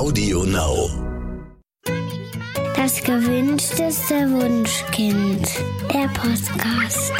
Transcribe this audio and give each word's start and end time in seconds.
Audio 0.00 0.44
Now. 0.44 0.88
Das 2.74 3.04
gewünschteste 3.04 4.14
Wunschkind. 4.30 5.46
Der 5.92 6.08
Podcast. 6.08 7.12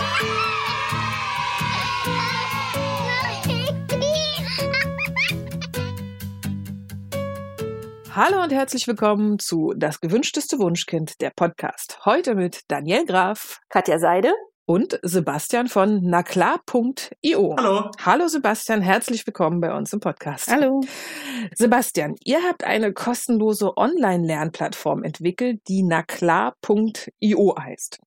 Hallo 8.14 8.42
und 8.42 8.50
herzlich 8.50 8.88
willkommen 8.88 9.38
zu 9.38 9.74
Das 9.76 10.00
gewünschteste 10.00 10.58
Wunschkind, 10.58 11.20
der 11.20 11.32
Podcast. 11.36 11.98
Heute 12.06 12.34
mit 12.34 12.62
Daniel 12.68 13.04
Graf, 13.04 13.60
Katja 13.68 13.98
Seide 13.98 14.32
und 14.70 15.00
Sebastian 15.02 15.66
von 15.66 16.00
naklar.io. 16.00 17.56
Hallo. 17.58 17.90
Hallo 18.04 18.28
Sebastian, 18.28 18.82
herzlich 18.82 19.26
willkommen 19.26 19.60
bei 19.60 19.74
uns 19.76 19.92
im 19.92 19.98
Podcast. 19.98 20.46
Hallo. 20.46 20.80
Sebastian, 21.56 22.14
ihr 22.22 22.44
habt 22.44 22.62
eine 22.62 22.92
kostenlose 22.92 23.76
Online-Lernplattform 23.76 25.02
entwickelt, 25.02 25.60
die 25.66 25.82
naklar.io 25.82 27.56
heißt. 27.58 27.98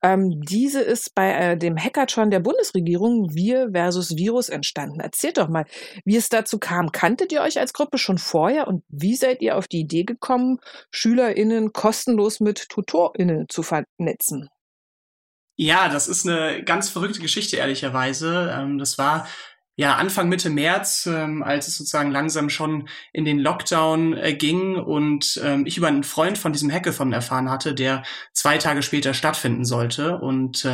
Ähm, 0.00 0.40
diese 0.42 0.80
ist 0.80 1.12
bei 1.16 1.32
äh, 1.32 1.58
dem 1.58 1.76
Hackathon 1.76 2.30
der 2.30 2.38
Bundesregierung 2.38 3.34
Wir 3.34 3.70
versus 3.72 4.16
Virus 4.16 4.48
entstanden. 4.48 5.00
Erzählt 5.00 5.38
doch 5.38 5.48
mal, 5.48 5.64
wie 6.04 6.16
es 6.16 6.28
dazu 6.28 6.60
kam. 6.60 6.92
Kanntet 6.92 7.32
ihr 7.32 7.40
euch 7.40 7.58
als 7.58 7.72
Gruppe 7.72 7.98
schon 7.98 8.18
vorher 8.18 8.68
und 8.68 8.84
wie 8.88 9.16
seid 9.16 9.42
ihr 9.42 9.56
auf 9.56 9.66
die 9.66 9.80
Idee 9.80 10.04
gekommen, 10.04 10.60
SchülerInnen 10.92 11.72
kostenlos 11.72 12.38
mit 12.38 12.68
TutorInnen 12.68 13.48
zu 13.48 13.64
vernetzen? 13.64 14.48
Ja, 15.56 15.88
das 15.88 16.08
ist 16.08 16.26
eine 16.26 16.64
ganz 16.64 16.88
verrückte 16.88 17.20
Geschichte, 17.20 17.56
ehrlicherweise. 17.56 18.54
Ähm, 18.56 18.78
das 18.78 18.96
war 18.98 19.26
ja 19.76 19.96
Anfang 19.96 20.28
Mitte 20.28 20.50
März, 20.50 21.06
ähm, 21.06 21.42
als 21.42 21.68
es 21.68 21.76
sozusagen 21.76 22.10
langsam 22.10 22.50
schon 22.50 22.88
in 23.12 23.24
den 23.24 23.38
Lockdown 23.38 24.16
äh, 24.16 24.34
ging 24.34 24.76
und 24.76 25.40
ähm, 25.42 25.64
ich 25.66 25.76
über 25.78 25.88
einen 25.88 26.04
Freund 26.04 26.38
von 26.38 26.52
diesem 26.52 26.70
Hackathon 26.70 27.12
erfahren 27.12 27.50
hatte, 27.50 27.74
der 27.74 28.02
zwei 28.32 28.58
Tage 28.58 28.82
später 28.82 29.14
stattfinden 29.14 29.64
sollte. 29.64 30.18
Und 30.18 30.66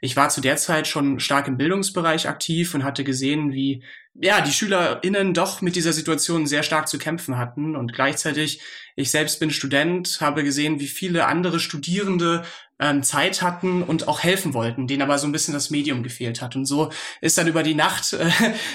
ich 0.00 0.16
war 0.16 0.28
zu 0.28 0.40
der 0.40 0.56
Zeit 0.56 0.86
schon 0.86 1.20
stark 1.20 1.48
im 1.48 1.56
Bildungsbereich 1.56 2.28
aktiv 2.28 2.74
und 2.74 2.84
hatte 2.84 3.04
gesehen, 3.04 3.52
wie 3.52 3.82
ja, 4.20 4.40
die 4.40 4.52
SchülerInnen 4.52 5.34
doch 5.34 5.60
mit 5.60 5.76
dieser 5.76 5.92
Situation 5.92 6.46
sehr 6.46 6.62
stark 6.62 6.88
zu 6.88 6.98
kämpfen 6.98 7.38
hatten. 7.38 7.76
Und 7.76 7.92
gleichzeitig, 7.92 8.60
ich 8.96 9.10
selbst 9.10 9.38
bin 9.38 9.50
Student, 9.50 10.18
habe 10.20 10.42
gesehen, 10.42 10.80
wie 10.80 10.88
viele 10.88 11.26
andere 11.26 11.60
Studierende 11.60 12.42
ähm, 12.80 13.02
Zeit 13.02 13.42
hatten 13.42 13.82
und 13.82 14.08
auch 14.08 14.20
helfen 14.22 14.54
wollten, 14.54 14.86
denen 14.86 15.02
aber 15.02 15.18
so 15.18 15.26
ein 15.26 15.32
bisschen 15.32 15.54
das 15.54 15.70
Medium 15.70 16.02
gefehlt 16.02 16.40
hat. 16.40 16.56
Und 16.56 16.64
so 16.64 16.90
ist 17.20 17.36
dann 17.36 17.48
über 17.48 17.62
die 17.62 17.74
Nacht 17.74 18.12
äh, 18.12 18.30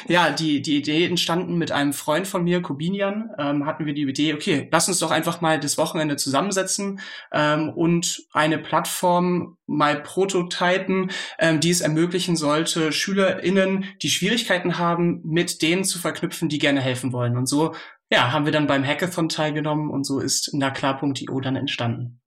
ja 0.08 0.32
die 0.32 0.62
die 0.62 0.78
Idee 0.78 1.06
entstanden 1.06 1.58
mit 1.58 1.72
einem 1.72 1.94
Freund 1.94 2.28
von 2.28 2.44
mir, 2.44 2.62
Kobinian, 2.62 3.30
ähm, 3.38 3.66
hatten 3.66 3.86
wir 3.86 3.94
die 3.94 4.04
Idee, 4.04 4.34
okay, 4.34 4.68
lass 4.72 4.88
uns 4.88 5.00
doch 5.00 5.12
einfach 5.12 5.42
mal 5.42 5.60
das 5.60 5.78
Wochenende 5.78 6.18
zusammensetzen 6.18 7.00
ähm, 7.32 7.70
und 7.70 8.24
eine 8.34 8.58
Plattform 8.58 9.58
mal 9.66 10.02
prototypen, 10.02 11.12
ähm, 11.40 11.60
die 11.60 11.70
es 11.70 11.82
ermöglichen 11.82 12.36
sollte, 12.36 12.92
SchülerInnen, 12.92 13.86
die 14.02 14.10
Schwierigkeiten 14.10 14.78
haben, 14.78 15.22
mit 15.34 15.62
denen 15.62 15.84
zu 15.84 16.00
verknüpfen, 16.00 16.48
die 16.48 16.60
gerne 16.60 16.80
helfen 16.80 17.12
wollen. 17.12 17.36
Und 17.36 17.48
so 17.48 17.74
ja, 18.12 18.32
haben 18.32 18.46
wir 18.46 18.52
dann 18.52 18.68
beim 18.68 18.86
Hackathon 18.86 19.28
teilgenommen 19.28 19.90
und 19.90 20.06
so 20.06 20.20
ist 20.20 20.54
naklar.io 20.54 21.40
dann 21.42 21.56
entstanden. 21.56 22.22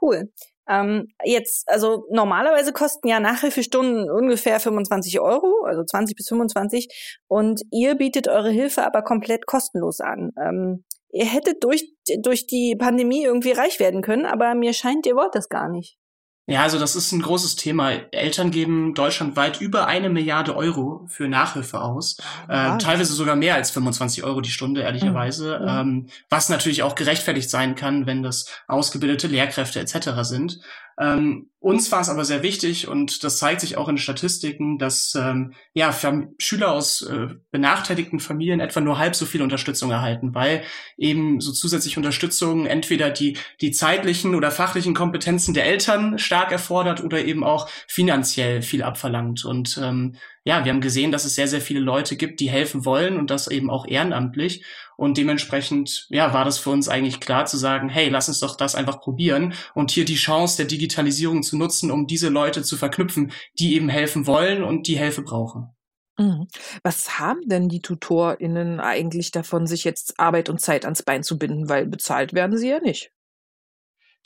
Cool. 0.00 0.32
Ähm, 0.66 1.08
jetzt, 1.24 1.68
also 1.68 2.06
normalerweise 2.10 2.72
kosten 2.72 3.08
ja 3.08 3.20
Nachhilfestunden 3.20 4.10
ungefähr 4.10 4.60
25 4.60 5.20
Euro, 5.20 5.64
also 5.66 5.84
20 5.84 6.16
bis 6.16 6.28
25. 6.28 6.88
Und 7.28 7.60
ihr 7.70 7.96
bietet 7.96 8.28
eure 8.28 8.50
Hilfe 8.50 8.84
aber 8.84 9.02
komplett 9.02 9.46
kostenlos 9.46 10.00
an. 10.00 10.30
Ähm, 10.40 10.84
ihr 11.10 11.26
hättet 11.26 11.62
durch, 11.62 11.92
durch 12.22 12.46
die 12.46 12.74
Pandemie 12.78 13.24
irgendwie 13.24 13.52
reich 13.52 13.78
werden 13.80 14.00
können, 14.00 14.24
aber 14.24 14.54
mir 14.54 14.72
scheint, 14.72 15.06
ihr 15.06 15.16
wollt 15.16 15.34
das 15.34 15.50
gar 15.50 15.68
nicht. 15.68 15.98
Ja, 16.46 16.62
also 16.62 16.78
das 16.78 16.94
ist 16.94 17.10
ein 17.12 17.22
großes 17.22 17.56
Thema. 17.56 17.92
Eltern 18.10 18.50
geben 18.50 18.92
deutschlandweit 18.92 19.62
über 19.62 19.86
eine 19.86 20.10
Milliarde 20.10 20.54
Euro 20.54 21.06
für 21.08 21.26
Nachhilfe 21.26 21.80
aus. 21.80 22.18
Äh, 22.48 22.76
teilweise 22.76 23.14
sogar 23.14 23.34
mehr 23.34 23.54
als 23.54 23.70
25 23.70 24.24
Euro 24.24 24.42
die 24.42 24.50
Stunde, 24.50 24.82
ehrlicherweise. 24.82 25.58
Mhm. 25.60 25.68
Ähm, 25.68 26.06
was 26.28 26.50
natürlich 26.50 26.82
auch 26.82 26.96
gerechtfertigt 26.96 27.48
sein 27.48 27.76
kann, 27.76 28.04
wenn 28.06 28.22
das 28.22 28.46
ausgebildete 28.68 29.26
Lehrkräfte 29.26 29.80
etc. 29.80 30.10
sind. 30.20 30.60
Ähm, 30.98 31.50
uns 31.58 31.90
war 31.90 32.02
es 32.02 32.10
aber 32.10 32.26
sehr 32.26 32.42
wichtig 32.42 32.88
und 32.88 33.24
das 33.24 33.38
zeigt 33.38 33.62
sich 33.62 33.78
auch 33.78 33.88
in 33.88 33.96
Statistiken, 33.96 34.78
dass 34.78 35.14
ähm, 35.14 35.54
ja 35.72 35.94
Schüler 36.38 36.70
aus 36.70 37.02
äh, 37.02 37.28
benachteiligten 37.50 38.20
Familien 38.20 38.60
etwa 38.60 38.80
nur 38.80 38.98
halb 38.98 39.16
so 39.16 39.24
viel 39.24 39.40
Unterstützung 39.40 39.90
erhalten, 39.90 40.34
weil 40.34 40.62
eben 40.98 41.40
so 41.40 41.52
zusätzliche 41.52 41.98
Unterstützung 41.98 42.66
entweder 42.66 43.10
die 43.10 43.38
die 43.62 43.70
zeitlichen 43.70 44.34
oder 44.34 44.50
fachlichen 44.50 44.94
Kompetenzen 44.94 45.54
der 45.54 45.64
Eltern 45.64 46.18
stark 46.18 46.52
erfordert 46.52 47.02
oder 47.02 47.24
eben 47.24 47.44
auch 47.44 47.68
finanziell 47.88 48.60
viel 48.60 48.82
abverlangt 48.82 49.44
und 49.46 49.80
ähm, 49.82 50.16
ja, 50.46 50.62
wir 50.64 50.72
haben 50.72 50.82
gesehen, 50.82 51.10
dass 51.10 51.24
es 51.24 51.34
sehr, 51.34 51.48
sehr 51.48 51.62
viele 51.62 51.80
Leute 51.80 52.16
gibt, 52.16 52.38
die 52.38 52.50
helfen 52.50 52.84
wollen 52.84 53.16
und 53.16 53.30
das 53.30 53.48
eben 53.48 53.70
auch 53.70 53.86
ehrenamtlich. 53.88 54.62
Und 54.96 55.16
dementsprechend, 55.16 56.06
ja, 56.10 56.32
war 56.32 56.44
das 56.44 56.58
für 56.58 56.70
uns 56.70 56.88
eigentlich 56.88 57.20
klar 57.20 57.46
zu 57.46 57.56
sagen, 57.56 57.88
hey, 57.88 58.08
lass 58.08 58.28
uns 58.28 58.40
doch 58.40 58.56
das 58.56 58.74
einfach 58.74 59.00
probieren 59.00 59.54
und 59.74 59.90
hier 59.90 60.04
die 60.04 60.14
Chance 60.14 60.56
der 60.58 60.66
Digitalisierung 60.66 61.42
zu 61.42 61.56
nutzen, 61.56 61.90
um 61.90 62.06
diese 62.06 62.28
Leute 62.28 62.62
zu 62.62 62.76
verknüpfen, 62.76 63.32
die 63.58 63.74
eben 63.74 63.88
helfen 63.88 64.26
wollen 64.26 64.62
und 64.62 64.86
die 64.86 64.98
Hilfe 64.98 65.22
brauchen. 65.22 65.70
Mhm. 66.18 66.46
Was 66.82 67.18
haben 67.18 67.40
denn 67.46 67.68
die 67.68 67.80
TutorInnen 67.80 68.80
eigentlich 68.80 69.32
davon, 69.32 69.66
sich 69.66 69.84
jetzt 69.84 70.18
Arbeit 70.18 70.48
und 70.48 70.60
Zeit 70.60 70.84
ans 70.84 71.02
Bein 71.02 71.22
zu 71.22 71.38
binden? 71.38 71.68
Weil 71.68 71.86
bezahlt 71.86 72.34
werden 72.34 72.56
sie 72.56 72.68
ja 72.68 72.80
nicht. 72.80 73.10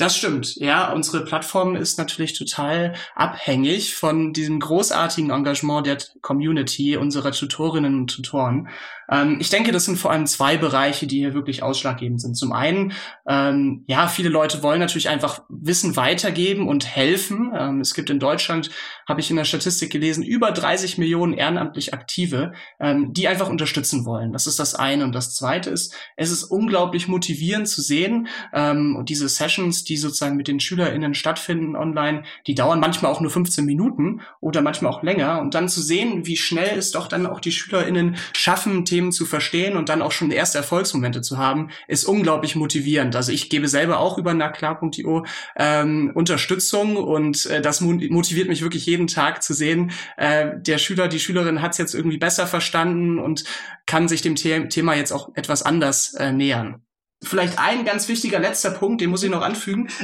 Das 0.00 0.16
stimmt. 0.16 0.54
Ja, 0.56 0.92
unsere 0.92 1.24
Plattform 1.24 1.74
ist 1.74 1.98
natürlich 1.98 2.38
total 2.38 2.94
abhängig 3.16 3.96
von 3.96 4.32
diesem 4.32 4.60
großartigen 4.60 5.30
Engagement 5.30 5.88
der 5.88 5.98
Community, 6.20 6.96
unserer 6.96 7.32
Tutorinnen 7.32 7.96
und 7.96 8.06
Tutoren. 8.06 8.68
Ähm, 9.10 9.38
ich 9.40 9.50
denke, 9.50 9.72
das 9.72 9.84
sind 9.84 9.98
vor 9.98 10.10
allem 10.10 10.26
zwei 10.26 10.56
Bereiche, 10.56 11.06
die 11.06 11.18
hier 11.18 11.34
wirklich 11.34 11.62
ausschlaggebend 11.62 12.20
sind. 12.20 12.36
Zum 12.36 12.52
einen, 12.52 12.92
ähm, 13.26 13.84
ja, 13.86 14.08
viele 14.08 14.28
Leute 14.28 14.62
wollen 14.62 14.80
natürlich 14.80 15.08
einfach 15.08 15.42
Wissen 15.48 15.96
weitergeben 15.96 16.68
und 16.68 16.86
helfen. 16.86 17.52
Ähm, 17.56 17.80
es 17.80 17.94
gibt 17.94 18.10
in 18.10 18.18
Deutschland, 18.18 18.70
habe 19.08 19.20
ich 19.20 19.30
in 19.30 19.36
der 19.36 19.44
Statistik 19.44 19.90
gelesen, 19.90 20.22
über 20.22 20.50
30 20.52 20.98
Millionen 20.98 21.32
ehrenamtlich 21.32 21.94
Aktive, 21.94 22.52
ähm, 22.80 23.12
die 23.12 23.28
einfach 23.28 23.48
unterstützen 23.48 24.04
wollen. 24.04 24.32
Das 24.32 24.46
ist 24.46 24.58
das 24.58 24.74
eine. 24.74 25.04
Und 25.04 25.14
das 25.14 25.34
zweite 25.34 25.70
ist, 25.70 25.94
es 26.16 26.30
ist 26.30 26.44
unglaublich 26.44 27.08
motivierend 27.08 27.68
zu 27.68 27.80
sehen, 27.80 28.28
ähm, 28.52 29.04
diese 29.08 29.28
Sessions, 29.28 29.84
die 29.84 29.96
sozusagen 29.96 30.36
mit 30.36 30.48
den 30.48 30.60
SchülerInnen 30.60 31.14
stattfinden 31.14 31.76
online, 31.76 32.24
die 32.46 32.54
dauern 32.54 32.80
manchmal 32.80 33.10
auch 33.10 33.20
nur 33.20 33.30
15 33.30 33.64
Minuten 33.64 34.20
oder 34.40 34.60
manchmal 34.60 34.92
auch 34.92 35.02
länger. 35.02 35.40
Und 35.40 35.54
dann 35.54 35.68
zu 35.68 35.80
sehen, 35.80 36.26
wie 36.26 36.36
schnell 36.36 36.78
es 36.78 36.90
doch 36.90 37.08
dann 37.08 37.26
auch 37.26 37.40
die 37.40 37.52
SchülerInnen 37.52 38.16
schaffen, 38.34 38.84
Themen 38.84 38.97
zu 39.12 39.24
verstehen 39.24 39.76
und 39.76 39.88
dann 39.88 40.02
auch 40.02 40.12
schon 40.12 40.30
erste 40.30 40.58
Erfolgsmomente 40.58 41.22
zu 41.22 41.38
haben, 41.38 41.70
ist 41.86 42.04
unglaublich 42.04 42.56
motivierend. 42.56 43.14
Also 43.16 43.32
ich 43.32 43.48
gebe 43.48 43.68
selber 43.68 43.98
auch 43.98 44.18
über 44.18 44.34
naklar.io 44.34 45.24
ähm, 45.56 46.10
Unterstützung 46.14 46.96
und 46.96 47.46
äh, 47.46 47.62
das 47.62 47.80
motiviert 47.80 48.48
mich 48.48 48.62
wirklich 48.62 48.86
jeden 48.86 49.06
Tag 49.06 49.42
zu 49.42 49.54
sehen, 49.54 49.92
äh, 50.16 50.50
der 50.58 50.78
Schüler, 50.78 51.08
die 51.08 51.20
Schülerin 51.20 51.62
hat 51.62 51.72
es 51.72 51.78
jetzt 51.78 51.94
irgendwie 51.94 52.18
besser 52.18 52.46
verstanden 52.46 53.18
und 53.18 53.44
kann 53.86 54.08
sich 54.08 54.22
dem 54.22 54.36
The 54.36 54.68
Thema 54.68 54.94
jetzt 54.94 55.12
auch 55.12 55.30
etwas 55.34 55.62
anders 55.62 56.14
äh, 56.14 56.32
nähern. 56.32 56.82
Vielleicht 57.20 57.58
ein 57.58 57.84
ganz 57.84 58.08
wichtiger 58.08 58.38
letzter 58.38 58.70
Punkt, 58.70 59.00
den 59.00 59.10
muss 59.10 59.24
ich 59.24 59.30
noch 59.30 59.42
anfügen. 59.42 59.88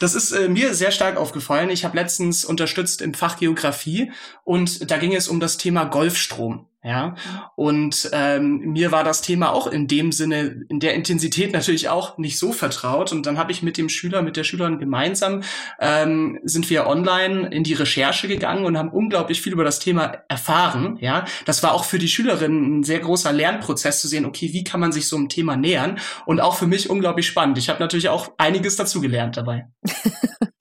Das 0.00 0.14
ist 0.14 0.32
äh, 0.32 0.48
mir 0.48 0.74
sehr 0.74 0.90
stark 0.90 1.16
aufgefallen. 1.16 1.70
Ich 1.70 1.84
habe 1.84 1.96
letztens 1.96 2.44
unterstützt 2.44 3.00
im 3.00 3.14
Fach 3.14 3.38
Geografie 3.38 4.12
und 4.44 4.90
da 4.90 4.98
ging 4.98 5.14
es 5.14 5.28
um 5.28 5.40
das 5.40 5.56
Thema 5.56 5.84
Golfstrom. 5.84 6.66
Ja, 6.84 7.14
und 7.56 8.10
ähm, 8.12 8.58
mir 8.58 8.92
war 8.92 9.04
das 9.04 9.22
Thema 9.22 9.54
auch 9.54 9.66
in 9.66 9.88
dem 9.88 10.12
Sinne, 10.12 10.66
in 10.68 10.80
der 10.80 10.92
Intensität 10.92 11.50
natürlich 11.50 11.88
auch 11.88 12.18
nicht 12.18 12.38
so 12.38 12.52
vertraut. 12.52 13.10
Und 13.10 13.24
dann 13.24 13.38
habe 13.38 13.52
ich 13.52 13.62
mit 13.62 13.78
dem 13.78 13.88
Schüler, 13.88 14.20
mit 14.20 14.36
der 14.36 14.44
Schülerin 14.44 14.78
gemeinsam, 14.78 15.42
ähm, 15.80 16.38
sind 16.44 16.68
wir 16.68 16.86
online 16.86 17.48
in 17.48 17.64
die 17.64 17.72
Recherche 17.72 18.28
gegangen 18.28 18.66
und 18.66 18.76
haben 18.76 18.90
unglaublich 18.90 19.40
viel 19.40 19.54
über 19.54 19.64
das 19.64 19.78
Thema 19.78 20.12
erfahren. 20.28 20.98
Ja, 21.00 21.24
das 21.46 21.62
war 21.62 21.72
auch 21.72 21.84
für 21.84 21.98
die 21.98 22.08
Schülerin 22.08 22.80
ein 22.80 22.82
sehr 22.82 22.98
großer 22.98 23.32
Lernprozess 23.32 24.02
zu 24.02 24.08
sehen, 24.08 24.26
okay, 24.26 24.52
wie 24.52 24.62
kann 24.62 24.80
man 24.80 24.92
sich 24.92 25.08
so 25.08 25.16
einem 25.16 25.30
Thema 25.30 25.56
nähern? 25.56 25.98
Und 26.26 26.40
auch 26.40 26.56
für 26.56 26.66
mich 26.66 26.90
unglaublich 26.90 27.26
spannend. 27.26 27.56
Ich 27.56 27.70
habe 27.70 27.80
natürlich 27.80 28.10
auch 28.10 28.32
einiges 28.36 28.76
dazugelernt 28.76 29.38
dabei. 29.38 29.68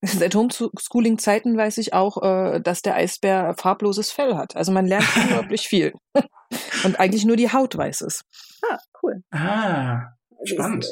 Seit 0.00 0.34
Homeschooling-Zeiten 0.34 1.56
weiß 1.56 1.78
ich 1.78 1.92
auch, 1.92 2.22
äh, 2.22 2.60
dass 2.60 2.82
der 2.82 2.94
Eisbär 2.94 3.54
farbloses 3.58 4.12
Fell 4.12 4.36
hat. 4.36 4.54
Also 4.54 4.70
man 4.70 4.86
lernt 4.86 5.06
unglaublich 5.16 5.62
viel. 5.62 5.92
Und 6.84 7.00
eigentlich 7.00 7.24
nur 7.24 7.36
die 7.36 7.52
Haut 7.52 7.76
weiß 7.76 8.02
es. 8.02 8.22
Ah, 8.68 8.78
cool. 9.02 9.22
Ah, 9.32 10.02
spannend. 10.44 10.86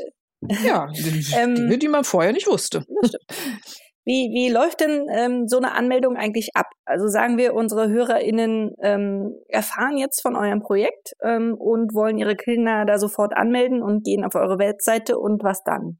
Ja, 0.64 0.88
ähm, 1.36 1.54
Dinge, 1.54 1.78
die 1.78 1.88
man 1.88 2.04
vorher 2.04 2.32
nicht 2.32 2.46
wusste. 2.46 2.84
Wie, 4.04 4.30
wie 4.32 4.50
läuft 4.50 4.80
denn 4.80 5.06
ähm, 5.10 5.48
so 5.48 5.56
eine 5.56 5.72
Anmeldung 5.72 6.16
eigentlich 6.16 6.50
ab? 6.54 6.66
Also 6.84 7.08
sagen 7.08 7.38
wir, 7.38 7.54
unsere 7.54 7.88
HörerInnen 7.88 8.74
ähm, 8.80 9.34
erfahren 9.48 9.96
jetzt 9.96 10.22
von 10.22 10.36
eurem 10.36 10.62
Projekt 10.62 11.14
ähm, 11.24 11.56
und 11.58 11.92
wollen 11.92 12.16
ihre 12.16 12.36
Kinder 12.36 12.84
da 12.84 12.98
sofort 12.98 13.36
anmelden 13.36 13.82
und 13.82 14.04
gehen 14.04 14.24
auf 14.24 14.36
eure 14.36 14.58
Webseite 14.60 15.18
und 15.18 15.42
was 15.42 15.64
dann? 15.64 15.98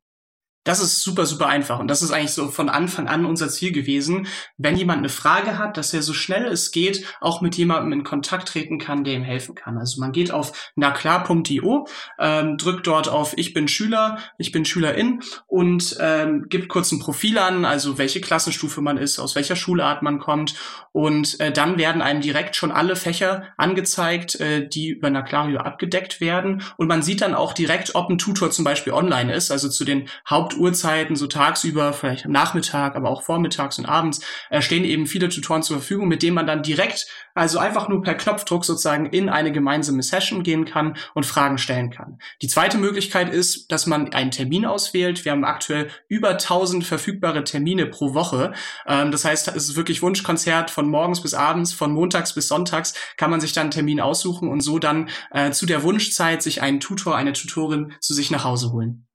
Das 0.67 0.81
ist 0.83 1.01
super, 1.01 1.27
super 1.27 1.47
einfach. 1.47 1.79
Und 1.79 1.87
das 1.89 2.03
ist 2.03 2.11
eigentlich 2.11 2.33
so 2.33 2.49
von 2.49 2.69
Anfang 2.69 3.07
an 3.07 3.25
unser 3.25 3.49
Ziel 3.49 3.71
gewesen. 3.71 4.27
Wenn 4.59 4.77
jemand 4.77 4.99
eine 4.99 5.09
Frage 5.09 5.59
hat, 5.59 5.77
dass 5.77 5.95
er 5.95 6.03
so 6.03 6.13
schnell 6.13 6.47
es 6.47 6.73
geht 6.73 7.07
auch 7.21 7.41
mit 7.41 7.57
jemandem 7.57 7.93
in 7.93 8.05
Kontakt 8.05 8.49
treten 8.49 8.81
kann, 8.81 9.05
der 9.05 9.15
ihm 9.15 9.23
helfen 9.23 9.55
kann. 9.55 9.79
Also 9.79 10.01
man 10.01 10.11
geht 10.11 10.33
auf 10.33 10.73
naklar.io, 10.75 11.87
ähm, 12.19 12.57
drückt 12.57 12.89
dort 12.89 13.09
auf 13.09 13.35
Ich 13.39 13.55
bin 13.55 13.69
Schüler, 13.69 14.19
ich 14.39 14.51
bin 14.51 14.65
Schülerin 14.65 15.21
und 15.47 15.97
ähm, 16.01 16.47
gibt 16.49 16.69
kurz 16.69 16.91
ein 16.91 16.99
Profil 16.99 17.39
an, 17.39 17.65
also 17.65 17.97
welche 17.97 18.21
Klassenstufe 18.21 18.81
man 18.81 18.99
ist, 18.99 19.21
aus 19.21 19.37
welcher 19.37 19.55
Schulart 19.55 20.03
man 20.03 20.19
kommt. 20.19 20.57
Und 20.91 21.39
äh, 21.39 21.53
dann 21.53 21.79
werden 21.79 22.03
einem 22.03 22.23
direkt 22.23 22.57
schon 22.57 22.73
alle 22.73 22.97
Fächer 22.97 23.45
angezeigt, 23.57 24.41
äh, 24.41 24.67
die 24.67 24.89
über 24.89 25.11
Naklario 25.11 25.61
abgedeckt 25.61 26.21
werden. 26.21 26.63
Und 26.77 26.89
man 26.89 27.03
sieht 27.03 27.21
dann 27.21 27.37
auch 27.37 27.53
direkt, 27.53 27.95
ob 27.95 28.11
ein 28.11 28.19
Tutor 28.19 28.51
zum 28.51 28.65
Beispiel 28.65 28.93
online 28.93 29.33
ist, 29.33 29.53
also 29.53 29.69
zu 29.69 29.85
den 29.85 30.09
Haupt 30.29 30.56
Uhrzeiten, 30.57 31.17
so 31.17 31.27
tagsüber, 31.27 31.93
vielleicht 31.93 32.27
am 32.27 32.33
Nachmittag, 32.33 32.97
aber 32.97 33.11
auch 33.11 33.23
vormittags 33.23 33.79
und 33.79 33.87
abends, 33.87 34.21
äh, 34.51 34.61
stehen 34.61 34.85
eben 34.85 35.07
viele 35.07 35.29
Tutoren 35.29 35.63
zur 35.63 35.79
Verfügung, 35.79 36.09
mit 36.09 36.23
denen 36.23 36.35
man 36.35 36.47
dann 36.47 36.63
direkt, 36.63 37.07
also 37.35 37.59
einfach 37.59 37.89
nur 37.89 38.03
per 38.03 38.15
Knopfdruck 38.15 38.65
sozusagen 38.65 39.07
in 39.07 39.29
eine 39.29 39.53
gemeinsame 39.53 40.03
Session 40.03 40.43
gehen 40.43 40.65
kann 40.65 40.97
und 41.15 41.27
Fragen 41.27 41.59
stellen 41.59 41.91
kann. 41.91 42.19
Die 42.43 42.49
zweite 42.49 42.79
Möglichkeit 42.79 43.31
ist, 43.31 43.71
dass 43.71 43.87
man 43.87 44.13
einen 44.13 44.31
Termin 44.31 44.65
auswählt. 44.65 45.25
Wir 45.25 45.33
haben 45.33 45.45
aktuell 45.45 45.91
über 46.09 46.31
1000 46.31 46.85
verfügbare 46.85 47.45
Termine 47.45 47.87
pro 47.87 48.15
Woche. 48.15 48.53
Ähm, 48.87 49.11
das 49.11 49.25
heißt, 49.25 49.49
es 49.49 49.69
ist 49.69 49.77
wirklich 49.77 50.03
Wunschkonzert 50.03 50.71
von 50.71 50.89
morgens 50.89 51.21
bis 51.21 51.35
abends, 51.35 51.73
von 51.73 51.93
montags 51.93 52.35
bis 52.35 52.49
sonntags 52.49 52.95
kann 53.17 53.31
man 53.31 53.41
sich 53.41 53.53
dann 53.53 53.65
einen 53.65 53.71
Termin 53.71 54.01
aussuchen 54.01 54.49
und 54.49 54.61
so 54.61 54.79
dann 54.79 55.09
äh, 55.31 55.51
zu 55.51 55.67
der 55.67 55.83
Wunschzeit 55.83 56.43
sich 56.43 56.63
einen 56.63 56.81
Tutor, 56.81 57.17
eine 57.17 57.33
Tutorin 57.33 57.93
zu 58.01 58.15
sich 58.15 58.31
nach 58.31 58.45
Hause 58.45 58.73
holen. 58.73 59.07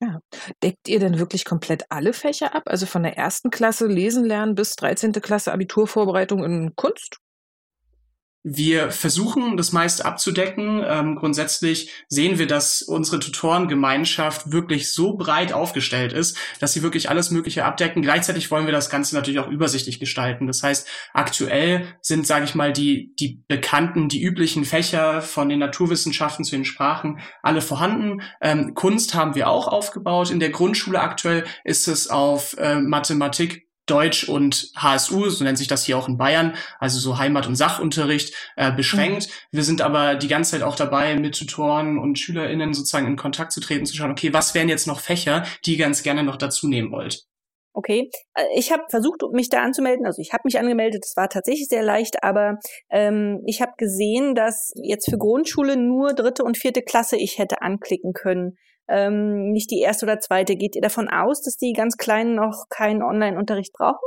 Ja. 0.00 0.20
Deckt 0.62 0.88
ihr 0.88 1.00
denn 1.00 1.18
wirklich 1.18 1.44
komplett 1.44 1.84
alle 1.90 2.12
Fächer 2.12 2.54
ab? 2.54 2.64
Also 2.66 2.86
von 2.86 3.02
der 3.02 3.16
ersten 3.16 3.50
Klasse 3.50 3.86
Lesen 3.86 4.24
lernen 4.24 4.54
bis 4.54 4.76
13. 4.76 5.12
Klasse 5.14 5.52
Abiturvorbereitung 5.52 6.44
in 6.44 6.76
Kunst? 6.76 7.18
Wir 8.44 8.92
versuchen, 8.92 9.56
das 9.56 9.72
meiste 9.72 10.04
abzudecken. 10.04 10.82
Ähm, 10.86 11.16
grundsätzlich 11.16 11.90
sehen 12.08 12.38
wir, 12.38 12.46
dass 12.46 12.82
unsere 12.82 13.18
Tutorengemeinschaft 13.18 14.52
wirklich 14.52 14.92
so 14.92 15.16
breit 15.16 15.52
aufgestellt 15.52 16.12
ist, 16.12 16.38
dass 16.60 16.72
sie 16.72 16.82
wirklich 16.82 17.10
alles 17.10 17.30
Mögliche 17.30 17.64
abdecken. 17.64 18.00
Gleichzeitig 18.00 18.50
wollen 18.50 18.66
wir 18.66 18.72
das 18.72 18.90
Ganze 18.90 19.16
natürlich 19.16 19.40
auch 19.40 19.48
übersichtlich 19.48 19.98
gestalten. 19.98 20.46
Das 20.46 20.62
heißt, 20.62 20.88
aktuell 21.12 21.86
sind, 22.00 22.28
sage 22.28 22.44
ich 22.44 22.54
mal, 22.54 22.72
die, 22.72 23.12
die 23.18 23.42
bekannten, 23.48 24.08
die 24.08 24.22
üblichen 24.22 24.64
Fächer 24.64 25.20
von 25.20 25.48
den 25.48 25.58
Naturwissenschaften 25.58 26.44
zu 26.44 26.52
den 26.52 26.64
Sprachen 26.64 27.18
alle 27.42 27.60
vorhanden. 27.60 28.22
Ähm, 28.40 28.74
Kunst 28.74 29.14
haben 29.14 29.34
wir 29.34 29.48
auch 29.48 29.66
aufgebaut. 29.66 30.30
In 30.30 30.40
der 30.40 30.50
Grundschule 30.50 31.00
aktuell 31.00 31.44
ist 31.64 31.88
es 31.88 32.08
auf 32.08 32.56
äh, 32.56 32.80
Mathematik, 32.80 33.67
Deutsch 33.90 34.28
und 34.28 34.72
HSU, 34.76 35.28
so 35.30 35.44
nennt 35.44 35.58
sich 35.58 35.68
das 35.68 35.84
hier 35.84 35.98
auch 35.98 36.08
in 36.08 36.16
Bayern, 36.16 36.54
also 36.78 36.98
so 36.98 37.18
Heimat- 37.18 37.46
und 37.46 37.56
Sachunterricht 37.56 38.34
äh, 38.56 38.72
beschränkt. 38.72 39.28
Mhm. 39.28 39.56
Wir 39.56 39.64
sind 39.64 39.82
aber 39.82 40.14
die 40.14 40.28
ganze 40.28 40.52
Zeit 40.52 40.62
auch 40.62 40.76
dabei, 40.76 41.16
mit 41.16 41.38
Tutoren 41.38 41.98
und 41.98 42.18
SchülerInnen 42.18 42.74
sozusagen 42.74 43.06
in 43.06 43.16
Kontakt 43.16 43.52
zu 43.52 43.60
treten, 43.60 43.86
zu 43.86 43.96
schauen, 43.96 44.10
okay, 44.10 44.32
was 44.32 44.54
wären 44.54 44.68
jetzt 44.68 44.86
noch 44.86 45.00
Fächer, 45.00 45.44
die 45.64 45.72
ihr 45.72 45.78
ganz 45.78 46.02
gerne 46.02 46.22
noch 46.22 46.36
dazu 46.36 46.68
nehmen 46.68 46.92
wollt? 46.92 47.24
Okay, 47.74 48.10
äh, 48.34 48.44
ich 48.56 48.72
habe 48.72 48.82
versucht, 48.90 49.22
mich 49.32 49.50
da 49.50 49.62
anzumelden. 49.62 50.04
Also 50.04 50.20
ich 50.20 50.32
habe 50.32 50.42
mich 50.44 50.58
angemeldet. 50.58 51.04
Es 51.04 51.16
war 51.16 51.28
tatsächlich 51.28 51.68
sehr 51.68 51.82
leicht, 51.82 52.24
aber 52.24 52.58
ähm, 52.90 53.40
ich 53.46 53.60
habe 53.62 53.72
gesehen, 53.78 54.34
dass 54.34 54.72
jetzt 54.82 55.08
für 55.08 55.18
Grundschule 55.18 55.76
nur 55.76 56.12
dritte 56.12 56.42
und 56.42 56.58
vierte 56.58 56.82
Klasse 56.82 57.16
ich 57.16 57.38
hätte 57.38 57.62
anklicken 57.62 58.12
können 58.12 58.56
ähm, 58.88 59.52
nicht 59.52 59.70
die 59.70 59.80
erste 59.80 60.06
oder 60.06 60.20
zweite. 60.20 60.56
Geht 60.56 60.76
ihr 60.76 60.82
davon 60.82 61.08
aus, 61.08 61.42
dass 61.42 61.56
die 61.56 61.72
ganz 61.72 61.96
Kleinen 61.96 62.34
noch 62.34 62.66
keinen 62.68 63.02
Online-Unterricht 63.02 63.72
brauchen? 63.72 64.06